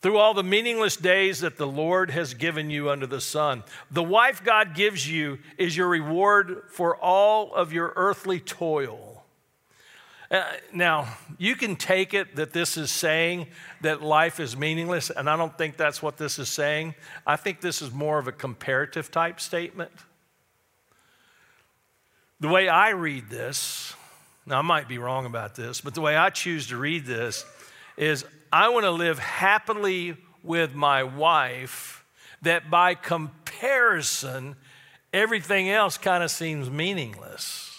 through 0.00 0.18
all 0.18 0.34
the 0.34 0.42
meaningless 0.42 0.96
days 0.96 1.40
that 1.40 1.56
the 1.56 1.66
Lord 1.66 2.10
has 2.10 2.34
given 2.34 2.68
you 2.68 2.90
under 2.90 3.06
the 3.06 3.22
sun. 3.22 3.64
The 3.90 4.02
wife 4.02 4.44
God 4.44 4.74
gives 4.74 5.10
you 5.10 5.38
is 5.56 5.76
your 5.76 5.88
reward 5.88 6.64
for 6.68 6.94
all 6.96 7.54
of 7.54 7.72
your 7.72 7.92
earthly 7.96 8.38
toil. 8.38 9.13
Uh, 10.34 10.42
now, 10.72 11.06
you 11.38 11.54
can 11.54 11.76
take 11.76 12.12
it 12.12 12.34
that 12.34 12.52
this 12.52 12.76
is 12.76 12.90
saying 12.90 13.46
that 13.82 14.02
life 14.02 14.40
is 14.40 14.56
meaningless, 14.56 15.08
and 15.08 15.30
I 15.30 15.36
don't 15.36 15.56
think 15.56 15.76
that's 15.76 16.02
what 16.02 16.16
this 16.16 16.40
is 16.40 16.48
saying. 16.48 16.96
I 17.24 17.36
think 17.36 17.60
this 17.60 17.80
is 17.80 17.92
more 17.92 18.18
of 18.18 18.26
a 18.26 18.32
comparative 18.32 19.12
type 19.12 19.38
statement. 19.38 19.92
The 22.40 22.48
way 22.48 22.68
I 22.68 22.90
read 22.90 23.30
this, 23.30 23.94
now 24.44 24.58
I 24.58 24.62
might 24.62 24.88
be 24.88 24.98
wrong 24.98 25.24
about 25.24 25.54
this, 25.54 25.80
but 25.80 25.94
the 25.94 26.00
way 26.00 26.16
I 26.16 26.30
choose 26.30 26.66
to 26.66 26.76
read 26.76 27.06
this 27.06 27.44
is 27.96 28.24
I 28.52 28.70
want 28.70 28.86
to 28.86 28.90
live 28.90 29.20
happily 29.20 30.16
with 30.42 30.74
my 30.74 31.04
wife, 31.04 32.04
that 32.42 32.68
by 32.68 32.96
comparison, 32.96 34.56
everything 35.12 35.70
else 35.70 35.96
kind 35.96 36.24
of 36.24 36.30
seems 36.32 36.68
meaningless. 36.68 37.73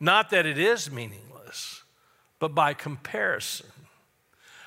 Not 0.00 0.30
that 0.30 0.46
it 0.46 0.58
is 0.58 0.90
meaningless, 0.90 1.82
but 2.38 2.54
by 2.54 2.74
comparison. 2.74 3.66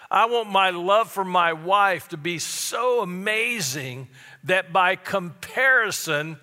I 0.10 0.26
want 0.26 0.50
my 0.50 0.72
love 0.72 1.10
for 1.10 1.24
my 1.24 1.54
wife 1.54 2.10
to 2.10 2.18
be 2.18 2.38
so 2.38 3.02
amazing 3.02 4.10
that 4.44 4.74
by 4.74 4.98
comparison, 4.98 6.38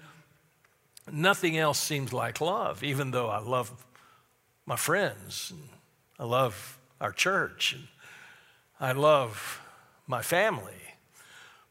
nothing 1.12 1.58
else 1.58 1.78
seems 1.78 2.12
like 2.14 2.40
love, 2.40 2.82
even 2.82 3.10
though 3.10 3.28
I 3.28 3.40
love 3.40 3.70
my 4.64 4.76
friends. 4.76 5.50
and 5.50 5.68
I 6.18 6.24
love 6.24 6.78
our 6.98 7.12
church. 7.12 7.74
And 7.74 7.88
I 8.80 8.92
love 8.92 9.60
my 10.06 10.22
family. 10.22 10.72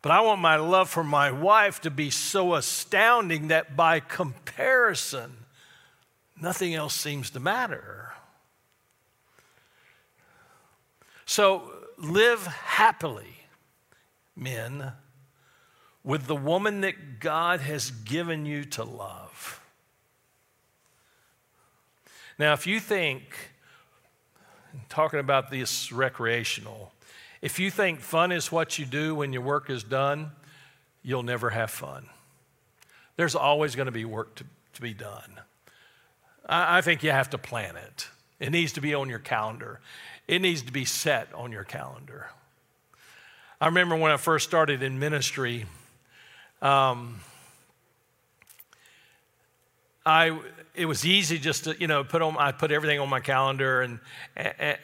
But 0.03 0.11
I 0.11 0.21
want 0.21 0.39
my 0.39 0.57
love 0.57 0.89
for 0.89 1.03
my 1.03 1.31
wife 1.31 1.81
to 1.81 1.89
be 1.89 2.11
so 2.11 2.53
astounding 2.53 3.47
that 3.47 3.75
by 3.75 3.99
comparison, 3.99 5.35
nothing 6.41 6.73
else 6.75 6.93
seems 6.93 7.29
to 7.31 7.39
matter. 7.39 8.13
So 11.25 11.71
live 11.97 12.45
happily, 12.45 13.41
men 14.35 14.93
with 16.03 16.25
the 16.25 16.35
woman 16.35 16.81
that 16.81 17.19
God 17.19 17.59
has 17.59 17.91
given 17.91 18.45
you 18.45 18.63
to 18.63 18.83
love. 18.83 19.61
Now, 22.39 22.53
if 22.53 22.65
you 22.65 22.79
think, 22.79 23.51
talking 24.89 25.19
about 25.19 25.49
this 25.51 25.91
recreational, 25.91 26.93
if 27.41 27.59
you 27.59 27.69
think 27.69 27.99
fun 27.99 28.31
is 28.31 28.51
what 28.51 28.79
you 28.79 28.85
do 28.85 29.15
when 29.15 29.33
your 29.33 29.41
work 29.41 29.69
is 29.69 29.83
done, 29.83 30.31
you'll 31.03 31.23
never 31.23 31.49
have 31.49 31.71
fun. 31.71 32.07
There's 33.15 33.35
always 33.35 33.75
going 33.75 33.87
to 33.87 33.91
be 33.91 34.05
work 34.05 34.35
to, 34.35 34.45
to 34.73 34.81
be 34.81 34.93
done. 34.93 35.41
I, 36.47 36.81
think 36.81 37.03
you 37.03 37.11
have 37.11 37.29
to 37.31 37.37
plan 37.37 37.75
it. 37.75 38.07
It 38.39 38.51
needs 38.51 38.73
to 38.73 38.81
be 38.81 38.93
on 38.93 39.09
your 39.09 39.19
calendar, 39.19 39.79
it 40.27 40.39
needs 40.39 40.61
to 40.63 40.71
be 40.71 40.85
set 40.85 41.33
on 41.33 41.51
your 41.51 41.63
calendar. 41.63 42.27
I 43.59 43.65
remember 43.65 43.95
when 43.95 44.11
I 44.11 44.17
first 44.17 44.47
started 44.47 44.83
in 44.83 44.99
ministry, 44.99 45.65
um, 46.61 47.19
I 50.05 50.39
it 50.75 50.85
was 50.85 51.05
easy 51.05 51.39
just 51.39 51.65
to 51.65 51.75
you 51.79 51.87
know 51.87 52.03
put 52.03 52.21
on 52.21 52.37
I 52.37 52.51
put 52.51 52.71
everything 52.71 52.99
on 52.99 53.09
my 53.09 53.19
calendar 53.19 53.81
and 53.81 53.99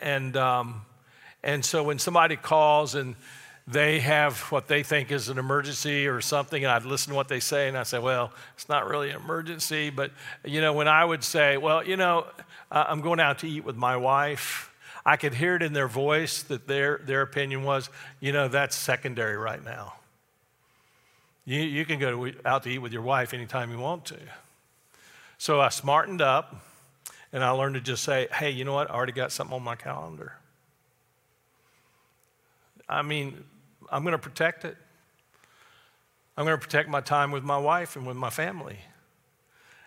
and 0.01 0.35
um, 0.35 0.81
and 1.43 1.63
so 1.63 1.83
when 1.83 1.99
somebody 1.99 2.35
calls 2.35 2.95
and 2.95 3.15
they 3.67 3.99
have 3.99 4.39
what 4.51 4.67
they 4.67 4.83
think 4.83 5.11
is 5.11 5.29
an 5.29 5.37
emergency 5.37 6.07
or 6.07 6.19
something, 6.19 6.63
and 6.63 6.71
I'd 6.71 6.83
listen 6.83 7.11
to 7.11 7.15
what 7.15 7.29
they 7.29 7.39
say, 7.39 7.69
and 7.69 7.77
I 7.77 7.83
say, 7.83 7.99
well, 7.99 8.33
it's 8.55 8.67
not 8.67 8.87
really 8.87 9.09
an 9.09 9.15
emergency, 9.15 9.89
but 9.89 10.11
you 10.43 10.59
know 10.59 10.73
when 10.73 10.87
I 10.87 11.05
would 11.05 11.23
say, 11.23 11.57
well, 11.57 11.85
you 11.85 11.95
know, 11.95 12.25
I'm 12.71 13.01
going 13.01 13.19
out 13.19 13.39
to 13.39 13.47
eat 13.47 13.63
with 13.63 13.77
my 13.77 13.95
wife. 13.95 14.69
I 15.05 15.17
could 15.17 15.33
hear 15.33 15.55
it 15.55 15.61
in 15.61 15.73
their 15.73 15.87
voice 15.87 16.43
that 16.43 16.67
their, 16.67 17.01
their 17.05 17.21
opinion 17.21 17.63
was, 17.63 17.89
you 18.19 18.31
know, 18.31 18.47
that's 18.47 18.75
secondary 18.75 19.35
right 19.35 19.63
now. 19.63 19.95
You, 21.45 21.59
you 21.59 21.85
can 21.85 21.99
go 21.99 22.31
out 22.45 22.63
to 22.63 22.69
eat 22.69 22.79
with 22.79 22.93
your 22.93 23.01
wife 23.01 23.33
anytime 23.33 23.69
you 23.69 23.79
want 23.79 24.05
to. 24.05 24.17
So 25.37 25.59
I 25.59 25.69
smartened 25.69 26.21
up 26.21 26.55
and 27.33 27.43
I 27.43 27.49
learned 27.49 27.75
to 27.75 27.81
just 27.81 28.03
say, 28.03 28.27
hey, 28.31 28.51
you 28.51 28.63
know 28.63 28.73
what? 28.73 28.89
I 28.89 28.93
already 28.93 29.11
got 29.11 29.31
something 29.31 29.55
on 29.55 29.61
my 29.61 29.75
calendar. 29.75 30.37
I 32.87 33.01
mean, 33.01 33.43
I'm 33.93 34.01
going 34.01 34.13
to 34.13 34.17
protect 34.17 34.65
it. 34.65 34.75
I'm 36.35 36.45
going 36.45 36.57
to 36.57 36.65
protect 36.65 36.89
my 36.89 36.99
time 36.99 37.31
with 37.31 37.43
my 37.43 37.59
wife 37.59 37.95
and 37.95 38.07
with 38.07 38.17
my 38.17 38.31
family. 38.31 38.79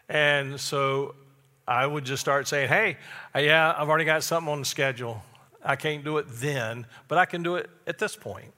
And 0.09 0.61
so 0.61 1.17
I 1.67 1.85
would 1.85 2.05
just 2.05 2.21
start 2.21 2.47
saying, 2.47 2.69
hey, 2.69 2.99
uh, 3.35 3.41
yeah, 3.41 3.75
I've 3.77 3.89
already 3.89 4.05
got 4.05 4.23
something 4.23 4.53
on 4.53 4.61
the 4.61 4.65
schedule. 4.65 5.25
I 5.65 5.75
can't 5.75 6.05
do 6.05 6.19
it 6.19 6.27
then, 6.29 6.87
but 7.09 7.19
I 7.19 7.25
can 7.25 7.43
do 7.43 7.57
it 7.57 7.69
at 7.89 7.99
this 7.99 8.15
point. 8.15 8.53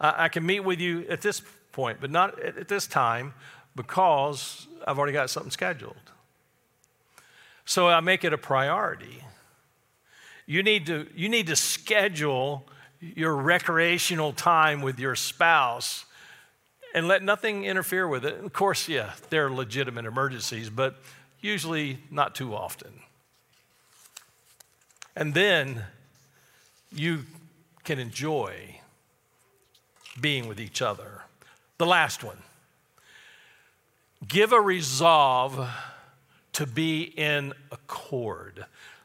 I, 0.00 0.26
I 0.26 0.28
can 0.28 0.46
meet 0.46 0.60
with 0.60 0.80
you 0.80 1.04
at 1.08 1.20
this 1.20 1.42
point, 1.72 1.98
but 2.00 2.12
not 2.12 2.40
at, 2.40 2.56
at 2.56 2.68
this 2.68 2.86
time 2.86 3.34
because 3.74 4.68
I've 4.86 4.96
already 4.96 5.12
got 5.12 5.28
something 5.28 5.50
scheduled. 5.50 5.96
So 7.64 7.88
I 7.88 7.98
make 7.98 8.22
it 8.22 8.32
a 8.32 8.38
priority. 8.38 9.24
You 10.46 10.62
need 10.62 10.86
to, 10.86 11.08
you 11.16 11.28
need 11.28 11.48
to 11.48 11.56
schedule 11.56 12.64
your 13.16 13.36
recreational 13.36 14.32
time 14.32 14.82
with 14.82 14.98
your 14.98 15.14
spouse 15.14 16.04
and 16.94 17.08
let 17.08 17.22
nothing 17.22 17.64
interfere 17.64 18.06
with 18.06 18.24
it. 18.24 18.42
Of 18.42 18.52
course, 18.52 18.88
yeah, 18.88 19.12
there 19.30 19.46
are 19.46 19.50
legitimate 19.50 20.06
emergencies, 20.06 20.70
but 20.70 20.96
usually 21.40 21.98
not 22.10 22.34
too 22.34 22.54
often. 22.54 22.92
And 25.16 25.34
then 25.34 25.84
you 26.92 27.24
can 27.84 27.98
enjoy 27.98 28.80
being 30.20 30.48
with 30.48 30.60
each 30.60 30.80
other. 30.80 31.22
The 31.78 31.86
last 31.86 32.22
one 32.22 32.38
give 34.26 34.52
a 34.52 34.60
resolve 34.60 35.68
to 36.52 36.66
be 36.66 37.02
in 37.02 37.52
accord. 37.70 38.64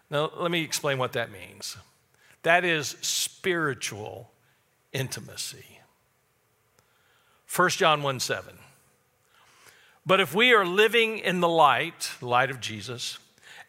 Now, 0.10 0.32
let 0.38 0.52
me 0.52 0.64
explain 0.64 0.98
what 0.98 1.14
that 1.14 1.32
means. 1.32 1.78
That 2.44 2.64
is 2.64 2.96
spiritual 3.02 4.32
intimacy. 4.94 5.66
1 7.54 7.70
John 7.72 8.04
1 8.04 8.20
7. 8.20 8.56
But 10.06 10.20
if 10.20 10.34
we 10.34 10.54
are 10.54 10.66
living 10.66 11.20
in 11.20 11.40
the 11.40 11.50
light, 11.50 12.12
light 12.22 12.50
of 12.50 12.60
Jesus, 12.60 13.20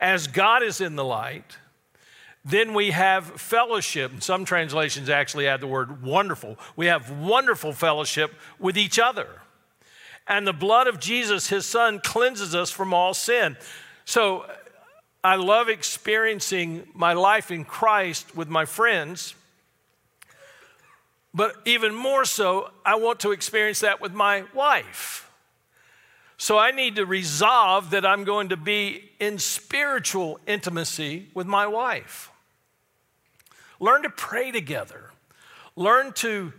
as 0.01 0.27
God 0.27 0.63
is 0.63 0.81
in 0.81 0.97
the 0.97 1.05
light, 1.05 1.59
then 2.45 2.73
we 2.73 2.91
have 2.93 3.27
fellowship. 3.41 4.13
Some 4.23 4.45
translations 4.45 5.11
actually 5.11 5.47
add 5.47 5.61
the 5.61 5.67
word 5.67 6.03
wonderful. 6.03 6.59
We 6.77 6.87
have 6.87 7.11
wonderful 7.11 7.73
fellowship 7.73 8.33
with 8.59 8.79
each 8.79 8.99
other. 8.99 9.27
And 10.27 10.47
the 10.47 10.53
blood 10.53 10.87
of 10.87 11.01
Jesus, 11.01 11.49
his 11.49 11.67
son, 11.67 12.01
cleanses 12.03 12.55
us 12.55 12.71
from 12.71 12.95
all 12.95 13.13
sin. 13.13 13.57
So 14.05 14.47
I 15.23 15.37
love 15.37 15.69
experiencing 15.69 16.89
my 16.95 17.13
life 17.13 17.51
in 17.51 17.65
Christ 17.65 18.35
with 18.35 18.49
my 18.49 18.65
friends. 18.65 19.35
But 21.35 21.55
even 21.65 21.95
more 21.95 22.25
so, 22.25 22.71
I 22.85 22.97
want 22.97 23.21
to 23.21 23.33
experience 23.33 23.81
that 23.81 24.01
with 24.01 24.13
my 24.13 24.45
wife. 24.55 25.31
So 26.39 26.59
I 26.59 26.71
need 26.71 26.97
to 26.97 27.05
resolve 27.05 27.91
that 27.91 28.07
I'm 28.07 28.25
going 28.25 28.49
to 28.49 28.57
be 28.57 29.11
in 29.21 29.39
spiritual 29.39 30.41
intimacy 30.47 31.29
with 31.35 31.47
my 31.47 31.67
wife. 31.67 32.31
Learn 33.79 34.03
to 34.03 34.11
pray 34.11 34.51
together. 34.51 35.11
Learn 35.77 36.13
to 36.15 36.53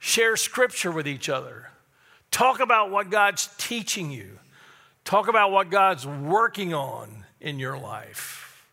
share 0.00 0.36
scripture 0.36 0.90
with 0.90 1.06
each 1.06 1.28
other. 1.28 1.70
Talk 2.32 2.58
about 2.58 2.90
what 2.90 3.10
God's 3.10 3.48
teaching 3.56 4.10
you. 4.10 4.38
Talk 5.04 5.28
about 5.28 5.52
what 5.52 5.70
God's 5.70 6.06
working 6.06 6.74
on 6.74 7.19
in 7.40 7.58
your 7.58 7.78
life. 7.78 8.66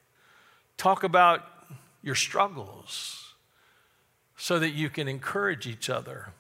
Talk 0.77 1.03
about 1.03 1.43
your 2.03 2.15
struggles 2.15 3.33
so 4.35 4.59
that 4.59 4.71
you 4.71 4.89
can 4.89 5.07
encourage 5.07 5.65
each 5.65 5.89
other 5.89 6.33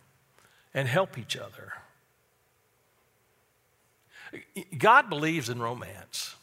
and 0.73 0.87
help 0.87 1.17
each 1.17 1.35
other. 1.35 1.73
God 4.77 5.09
believes 5.09 5.49
in 5.49 5.59
romance. 5.59 6.35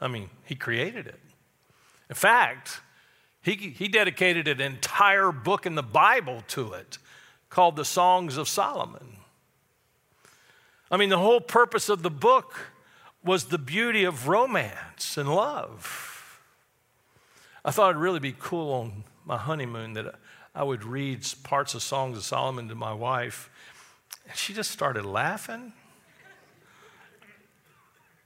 I 0.00 0.08
mean, 0.08 0.30
He 0.44 0.54
created 0.54 1.06
it. 1.06 1.20
In 2.08 2.14
fact, 2.14 2.80
He, 3.42 3.54
he 3.54 3.88
dedicated 3.88 4.46
an 4.48 4.60
entire 4.60 5.32
book 5.32 5.66
in 5.66 5.74
the 5.74 5.82
Bible 5.82 6.42
to 6.48 6.74
it 6.74 6.98
called 7.50 7.76
the 7.76 7.84
Songs 7.84 8.36
of 8.36 8.48
Solomon. 8.48 9.16
I 10.90 10.96
mean, 10.96 11.08
the 11.08 11.18
whole 11.18 11.40
purpose 11.40 11.88
of 11.88 12.02
the 12.02 12.10
book 12.10 12.54
was 13.24 13.46
the 13.46 13.58
beauty 13.58 14.04
of 14.04 14.28
romance 14.28 15.16
and 15.16 15.34
love. 15.34 16.40
I 17.64 17.70
thought 17.70 17.90
it'd 17.90 18.02
really 18.02 18.20
be 18.20 18.34
cool 18.38 18.72
on 18.72 19.04
my 19.24 19.38
honeymoon 19.38 19.94
that 19.94 20.14
I 20.54 20.62
would 20.62 20.84
read 20.84 21.26
parts 21.42 21.74
of 21.74 21.82
Songs 21.82 22.18
of 22.18 22.24
Solomon 22.24 22.68
to 22.68 22.74
my 22.74 22.92
wife, 22.92 23.50
and 24.28 24.36
she 24.36 24.52
just 24.52 24.70
started 24.70 25.06
laughing. 25.06 25.72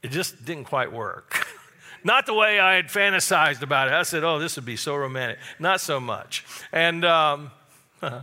It 0.03 0.11
just 0.11 0.45
didn't 0.45 0.65
quite 0.65 0.93
work. 0.93 1.47
Not 2.05 2.27
the 2.27 2.35
way 2.35 2.61
I 2.61 2.75
had 2.75 2.87
fantasized 2.87 3.63
about 3.63 3.89
it. 3.89 3.95
I 3.95 4.03
said, 4.03 4.25
oh, 4.25 4.39
this 4.39 4.57
would 4.57 4.65
be 4.65 4.77
so 4.77 4.95
romantic. 4.97 5.39
Not 5.59 5.81
so 5.81 5.99
much. 5.99 6.45
And 6.73 7.05
um, 7.05 7.51
I 8.03 8.23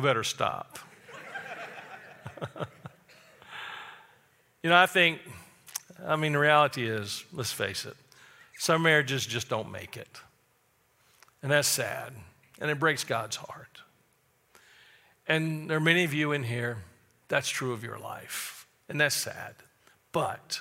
better 0.00 0.24
stop. 0.24 0.78
you 4.62 4.70
know, 4.70 4.76
I 4.76 4.86
think, 4.86 5.20
I 6.04 6.16
mean, 6.16 6.32
the 6.32 6.38
reality 6.38 6.86
is, 6.88 7.24
let's 7.32 7.52
face 7.52 7.84
it, 7.84 7.96
some 8.58 8.82
marriages 8.82 9.26
just 9.26 9.48
don't 9.48 9.70
make 9.70 9.96
it. 9.96 10.20
And 11.42 11.50
that's 11.50 11.68
sad. 11.68 12.12
And 12.60 12.70
it 12.70 12.78
breaks 12.78 13.04
God's 13.04 13.36
heart. 13.36 13.80
And 15.26 15.68
there 15.68 15.76
are 15.76 15.80
many 15.80 16.04
of 16.04 16.14
you 16.14 16.32
in 16.32 16.44
here, 16.44 16.78
that's 17.28 17.48
true 17.48 17.72
of 17.72 17.82
your 17.82 17.98
life. 17.98 18.66
And 18.88 19.00
that's 19.00 19.14
sad. 19.14 19.54
But 20.12 20.60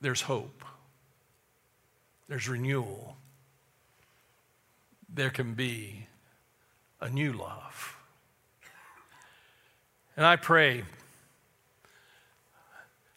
there's 0.00 0.22
hope, 0.22 0.64
there's 2.28 2.48
renewal, 2.48 3.16
there 5.12 5.30
can 5.30 5.54
be 5.54 6.06
a 7.00 7.08
new 7.08 7.32
love. 7.32 7.93
And 10.16 10.24
I 10.24 10.36
pray, 10.36 10.84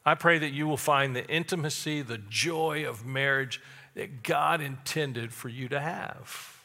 I 0.05 0.15
pray 0.15 0.39
that 0.39 0.51
you 0.51 0.67
will 0.67 0.77
find 0.77 1.15
the 1.15 1.27
intimacy, 1.27 2.01
the 2.01 2.17
joy 2.17 2.88
of 2.88 3.05
marriage 3.05 3.62
that 3.93 4.23
God 4.23 4.62
intended 4.62 5.31
for 5.31 5.49
you 5.49 5.69
to 5.69 5.79
have, 5.79 6.60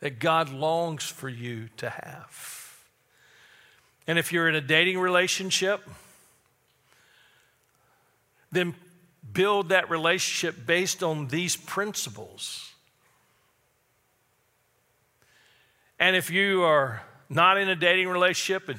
that 0.00 0.20
God 0.20 0.50
longs 0.50 1.04
for 1.04 1.28
you 1.28 1.68
to 1.78 1.90
have. 1.90 2.78
And 4.06 4.18
if 4.18 4.32
you're 4.32 4.48
in 4.48 4.54
a 4.54 4.60
dating 4.60 4.98
relationship, 4.98 5.88
then 8.52 8.74
build 9.32 9.70
that 9.70 9.90
relationship 9.90 10.66
based 10.66 11.02
on 11.02 11.28
these 11.28 11.56
principles. 11.56 12.70
And 15.98 16.14
if 16.14 16.30
you 16.30 16.62
are 16.62 17.02
not 17.28 17.56
in 17.56 17.68
a 17.68 17.76
dating 17.76 18.08
relationship 18.08 18.68
and, 18.68 18.78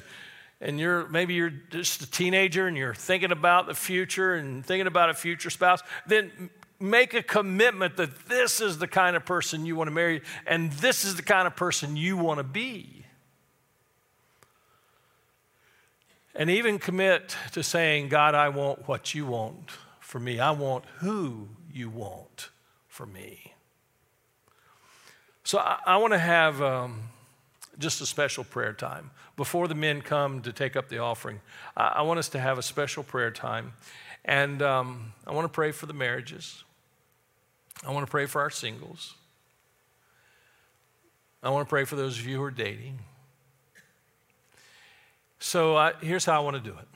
and 0.64 0.80
you're 0.80 1.06
maybe 1.08 1.34
you're 1.34 1.50
just 1.50 2.02
a 2.02 2.10
teenager 2.10 2.66
and 2.66 2.76
you're 2.76 2.94
thinking 2.94 3.30
about 3.30 3.66
the 3.66 3.74
future 3.74 4.34
and 4.34 4.64
thinking 4.64 4.86
about 4.86 5.10
a 5.10 5.14
future 5.14 5.50
spouse, 5.50 5.82
then 6.06 6.50
make 6.80 7.12
a 7.12 7.22
commitment 7.22 7.98
that 7.98 8.26
this 8.26 8.62
is 8.62 8.78
the 8.78 8.88
kind 8.88 9.14
of 9.14 9.26
person 9.26 9.66
you 9.66 9.76
want 9.76 9.88
to 9.88 9.92
marry 9.92 10.22
and 10.46 10.72
this 10.72 11.04
is 11.04 11.16
the 11.16 11.22
kind 11.22 11.46
of 11.46 11.54
person 11.54 11.96
you 11.96 12.16
want 12.16 12.38
to 12.38 12.44
be. 12.44 13.04
And 16.34 16.50
even 16.50 16.78
commit 16.78 17.36
to 17.52 17.62
saying, 17.62 18.08
God, 18.08 18.34
I 18.34 18.48
want 18.48 18.88
what 18.88 19.14
you 19.14 19.26
want 19.26 19.70
for 20.00 20.18
me. 20.18 20.40
I 20.40 20.50
want 20.50 20.84
who 20.96 21.48
you 21.72 21.90
want 21.90 22.48
for 22.88 23.06
me. 23.06 23.52
So 25.44 25.58
I, 25.58 25.78
I 25.86 25.96
want 25.98 26.12
to 26.14 26.18
have 26.18 26.60
um, 26.60 27.02
just 27.78 28.00
a 28.00 28.06
special 28.06 28.44
prayer 28.44 28.72
time. 28.72 29.10
Before 29.36 29.68
the 29.68 29.74
men 29.74 30.00
come 30.00 30.42
to 30.42 30.52
take 30.52 30.76
up 30.76 30.88
the 30.88 30.98
offering, 30.98 31.40
I, 31.76 32.02
want 32.02 32.18
us 32.18 32.28
to 32.30 32.40
have 32.40 32.58
a 32.58 32.62
special 32.62 33.02
prayer 33.02 33.30
time. 33.30 33.72
And 34.24 34.62
um, 34.62 35.12
I 35.26 35.32
want 35.32 35.44
to 35.44 35.54
pray 35.54 35.72
for 35.72 35.86
the 35.86 35.92
marriages. 35.92 36.62
I 37.86 37.92
want 37.92 38.06
to 38.06 38.10
pray 38.10 38.26
for 38.26 38.40
our 38.40 38.50
singles. 38.50 39.14
I 41.42 41.50
want 41.50 41.66
to 41.66 41.70
pray 41.70 41.84
for 41.84 41.96
those 41.96 42.18
of 42.18 42.26
you 42.26 42.36
who 42.36 42.42
are 42.42 42.50
dating. 42.50 43.00
So 45.38 45.76
uh, 45.76 45.92
here's 46.00 46.24
how 46.24 46.40
I 46.40 46.44
want 46.44 46.56
to 46.56 46.62
do 46.62 46.76
it 46.76 46.88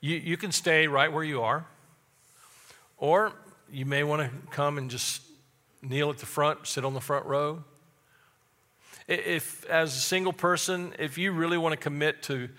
you, 0.00 0.16
you 0.16 0.36
can 0.36 0.52
stay 0.52 0.86
right 0.86 1.12
where 1.12 1.24
you 1.24 1.42
are, 1.42 1.66
or 2.96 3.32
you 3.70 3.84
may 3.84 4.04
want 4.04 4.22
to 4.22 4.30
come 4.50 4.78
and 4.78 4.90
just 4.90 5.22
kneel 5.82 6.10
at 6.10 6.18
the 6.18 6.26
front, 6.26 6.66
sit 6.66 6.84
on 6.84 6.94
the 6.94 7.00
front 7.00 7.26
row. 7.26 7.62
If, 9.08 9.64
as 9.66 9.96
a 9.96 10.00
single 10.00 10.34
person, 10.34 10.94
if 10.98 11.16
you 11.16 11.32
really 11.32 11.56
want 11.56 11.72
to 11.72 11.78
commit 11.78 12.22
to 12.24 12.50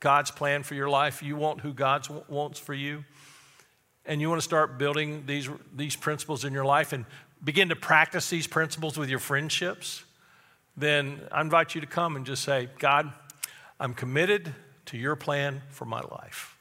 God's 0.00 0.30
plan 0.30 0.62
for 0.62 0.74
your 0.74 0.88
life, 0.88 1.22
you 1.22 1.36
want 1.36 1.60
who 1.60 1.74
God 1.74 2.08
wants 2.28 2.58
for 2.58 2.72
you, 2.72 3.04
and 4.06 4.20
you 4.20 4.30
want 4.30 4.40
to 4.40 4.44
start 4.44 4.78
building 4.78 5.24
these, 5.26 5.48
these 5.76 5.94
principles 5.94 6.44
in 6.44 6.54
your 6.54 6.64
life 6.64 6.94
and 6.94 7.04
begin 7.44 7.68
to 7.68 7.76
practice 7.76 8.30
these 8.30 8.46
principles 8.46 8.96
with 8.96 9.10
your 9.10 9.18
friendships, 9.18 10.04
then 10.76 11.20
I 11.30 11.42
invite 11.42 11.74
you 11.74 11.82
to 11.82 11.86
come 11.86 12.16
and 12.16 12.24
just 12.24 12.42
say, 12.42 12.70
God, 12.78 13.12
I'm 13.78 13.92
committed 13.92 14.54
to 14.86 14.96
your 14.96 15.16
plan 15.16 15.60
for 15.68 15.84
my 15.84 16.00
life. 16.00 16.56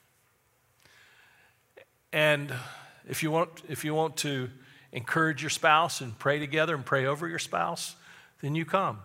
And 2.12 2.54
if 3.08 3.24
you 3.24 3.32
want, 3.32 3.50
if 3.70 3.86
you 3.86 3.94
want 3.94 4.18
to 4.18 4.50
encourage 4.92 5.42
your 5.42 5.50
spouse 5.50 6.02
and 6.02 6.18
pray 6.20 6.40
together 6.40 6.76
and 6.76 6.86
pray 6.86 7.06
over 7.06 7.28
your 7.28 7.40
spouse, 7.40 7.96
then 8.42 8.56
you 8.56 8.66
come. 8.66 9.00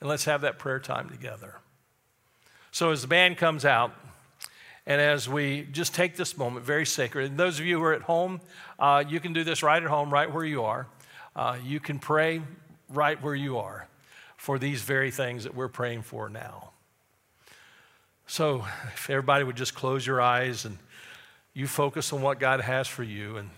And 0.00 0.08
let's 0.08 0.24
have 0.24 0.40
that 0.42 0.58
prayer 0.58 0.80
time 0.80 1.08
together. 1.08 1.56
So 2.72 2.90
as 2.90 3.02
the 3.02 3.08
band 3.08 3.36
comes 3.36 3.64
out, 3.64 3.92
and 4.86 5.00
as 5.00 5.28
we 5.28 5.68
just 5.70 5.94
take 5.94 6.16
this 6.16 6.38
moment, 6.38 6.64
very 6.64 6.86
sacred, 6.86 7.30
and 7.30 7.38
those 7.38 7.60
of 7.60 7.66
you 7.66 7.78
who 7.78 7.84
are 7.84 7.92
at 7.92 8.02
home, 8.02 8.40
uh, 8.78 9.04
you 9.06 9.20
can 9.20 9.32
do 9.32 9.44
this 9.44 9.62
right 9.62 9.82
at 9.82 9.88
home, 9.88 10.10
right 10.10 10.32
where 10.32 10.44
you 10.44 10.64
are. 10.64 10.86
Uh, 11.36 11.58
you 11.64 11.80
can 11.80 11.98
pray 11.98 12.42
right 12.88 13.22
where 13.22 13.34
you 13.34 13.58
are 13.58 13.86
for 14.36 14.58
these 14.58 14.82
very 14.82 15.10
things 15.10 15.44
that 15.44 15.54
we're 15.54 15.68
praying 15.68 16.02
for 16.02 16.28
now. 16.28 16.70
So 18.26 18.64
if 18.94 19.10
everybody 19.10 19.44
would 19.44 19.56
just 19.56 19.74
close 19.74 20.06
your 20.06 20.20
eyes 20.20 20.64
and 20.64 20.78
you 21.52 21.66
focus 21.66 22.12
on 22.12 22.22
what 22.22 22.38
God 22.38 22.60
has 22.60 22.88
for 22.88 23.02
you 23.02 23.36
and 23.36 23.50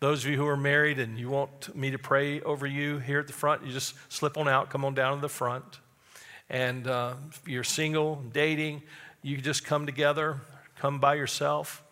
those 0.00 0.24
of 0.24 0.30
you 0.30 0.36
who 0.38 0.46
are 0.46 0.56
married 0.56 0.98
and 0.98 1.18
you 1.18 1.28
want 1.28 1.74
me 1.76 1.90
to 1.90 1.98
pray 1.98 2.40
over 2.40 2.66
you 2.66 2.98
here 2.98 3.20
at 3.20 3.26
the 3.26 3.34
front, 3.34 3.64
you 3.66 3.72
just 3.72 3.94
slip 4.08 4.38
on 4.38 4.48
out, 4.48 4.70
come 4.70 4.84
on 4.84 4.94
down 4.94 5.16
to 5.16 5.20
the 5.20 5.28
front. 5.28 5.80
And 6.48 6.86
uh, 6.86 7.14
if 7.28 7.46
you're 7.46 7.64
single, 7.64 8.22
dating, 8.32 8.82
you 9.22 9.36
just 9.36 9.64
come 9.64 9.84
together, 9.84 10.40
come 10.76 10.98
by 10.98 11.14
yourself. 11.14 11.82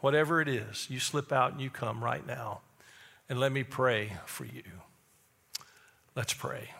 Whatever 0.00 0.40
it 0.40 0.48
is, 0.48 0.86
you 0.88 0.98
slip 0.98 1.30
out 1.30 1.52
and 1.52 1.60
you 1.60 1.68
come 1.68 2.02
right 2.02 2.26
now. 2.26 2.62
And 3.28 3.38
let 3.38 3.52
me 3.52 3.62
pray 3.62 4.14
for 4.24 4.46
you. 4.46 4.62
Let's 6.16 6.32
pray. 6.32 6.70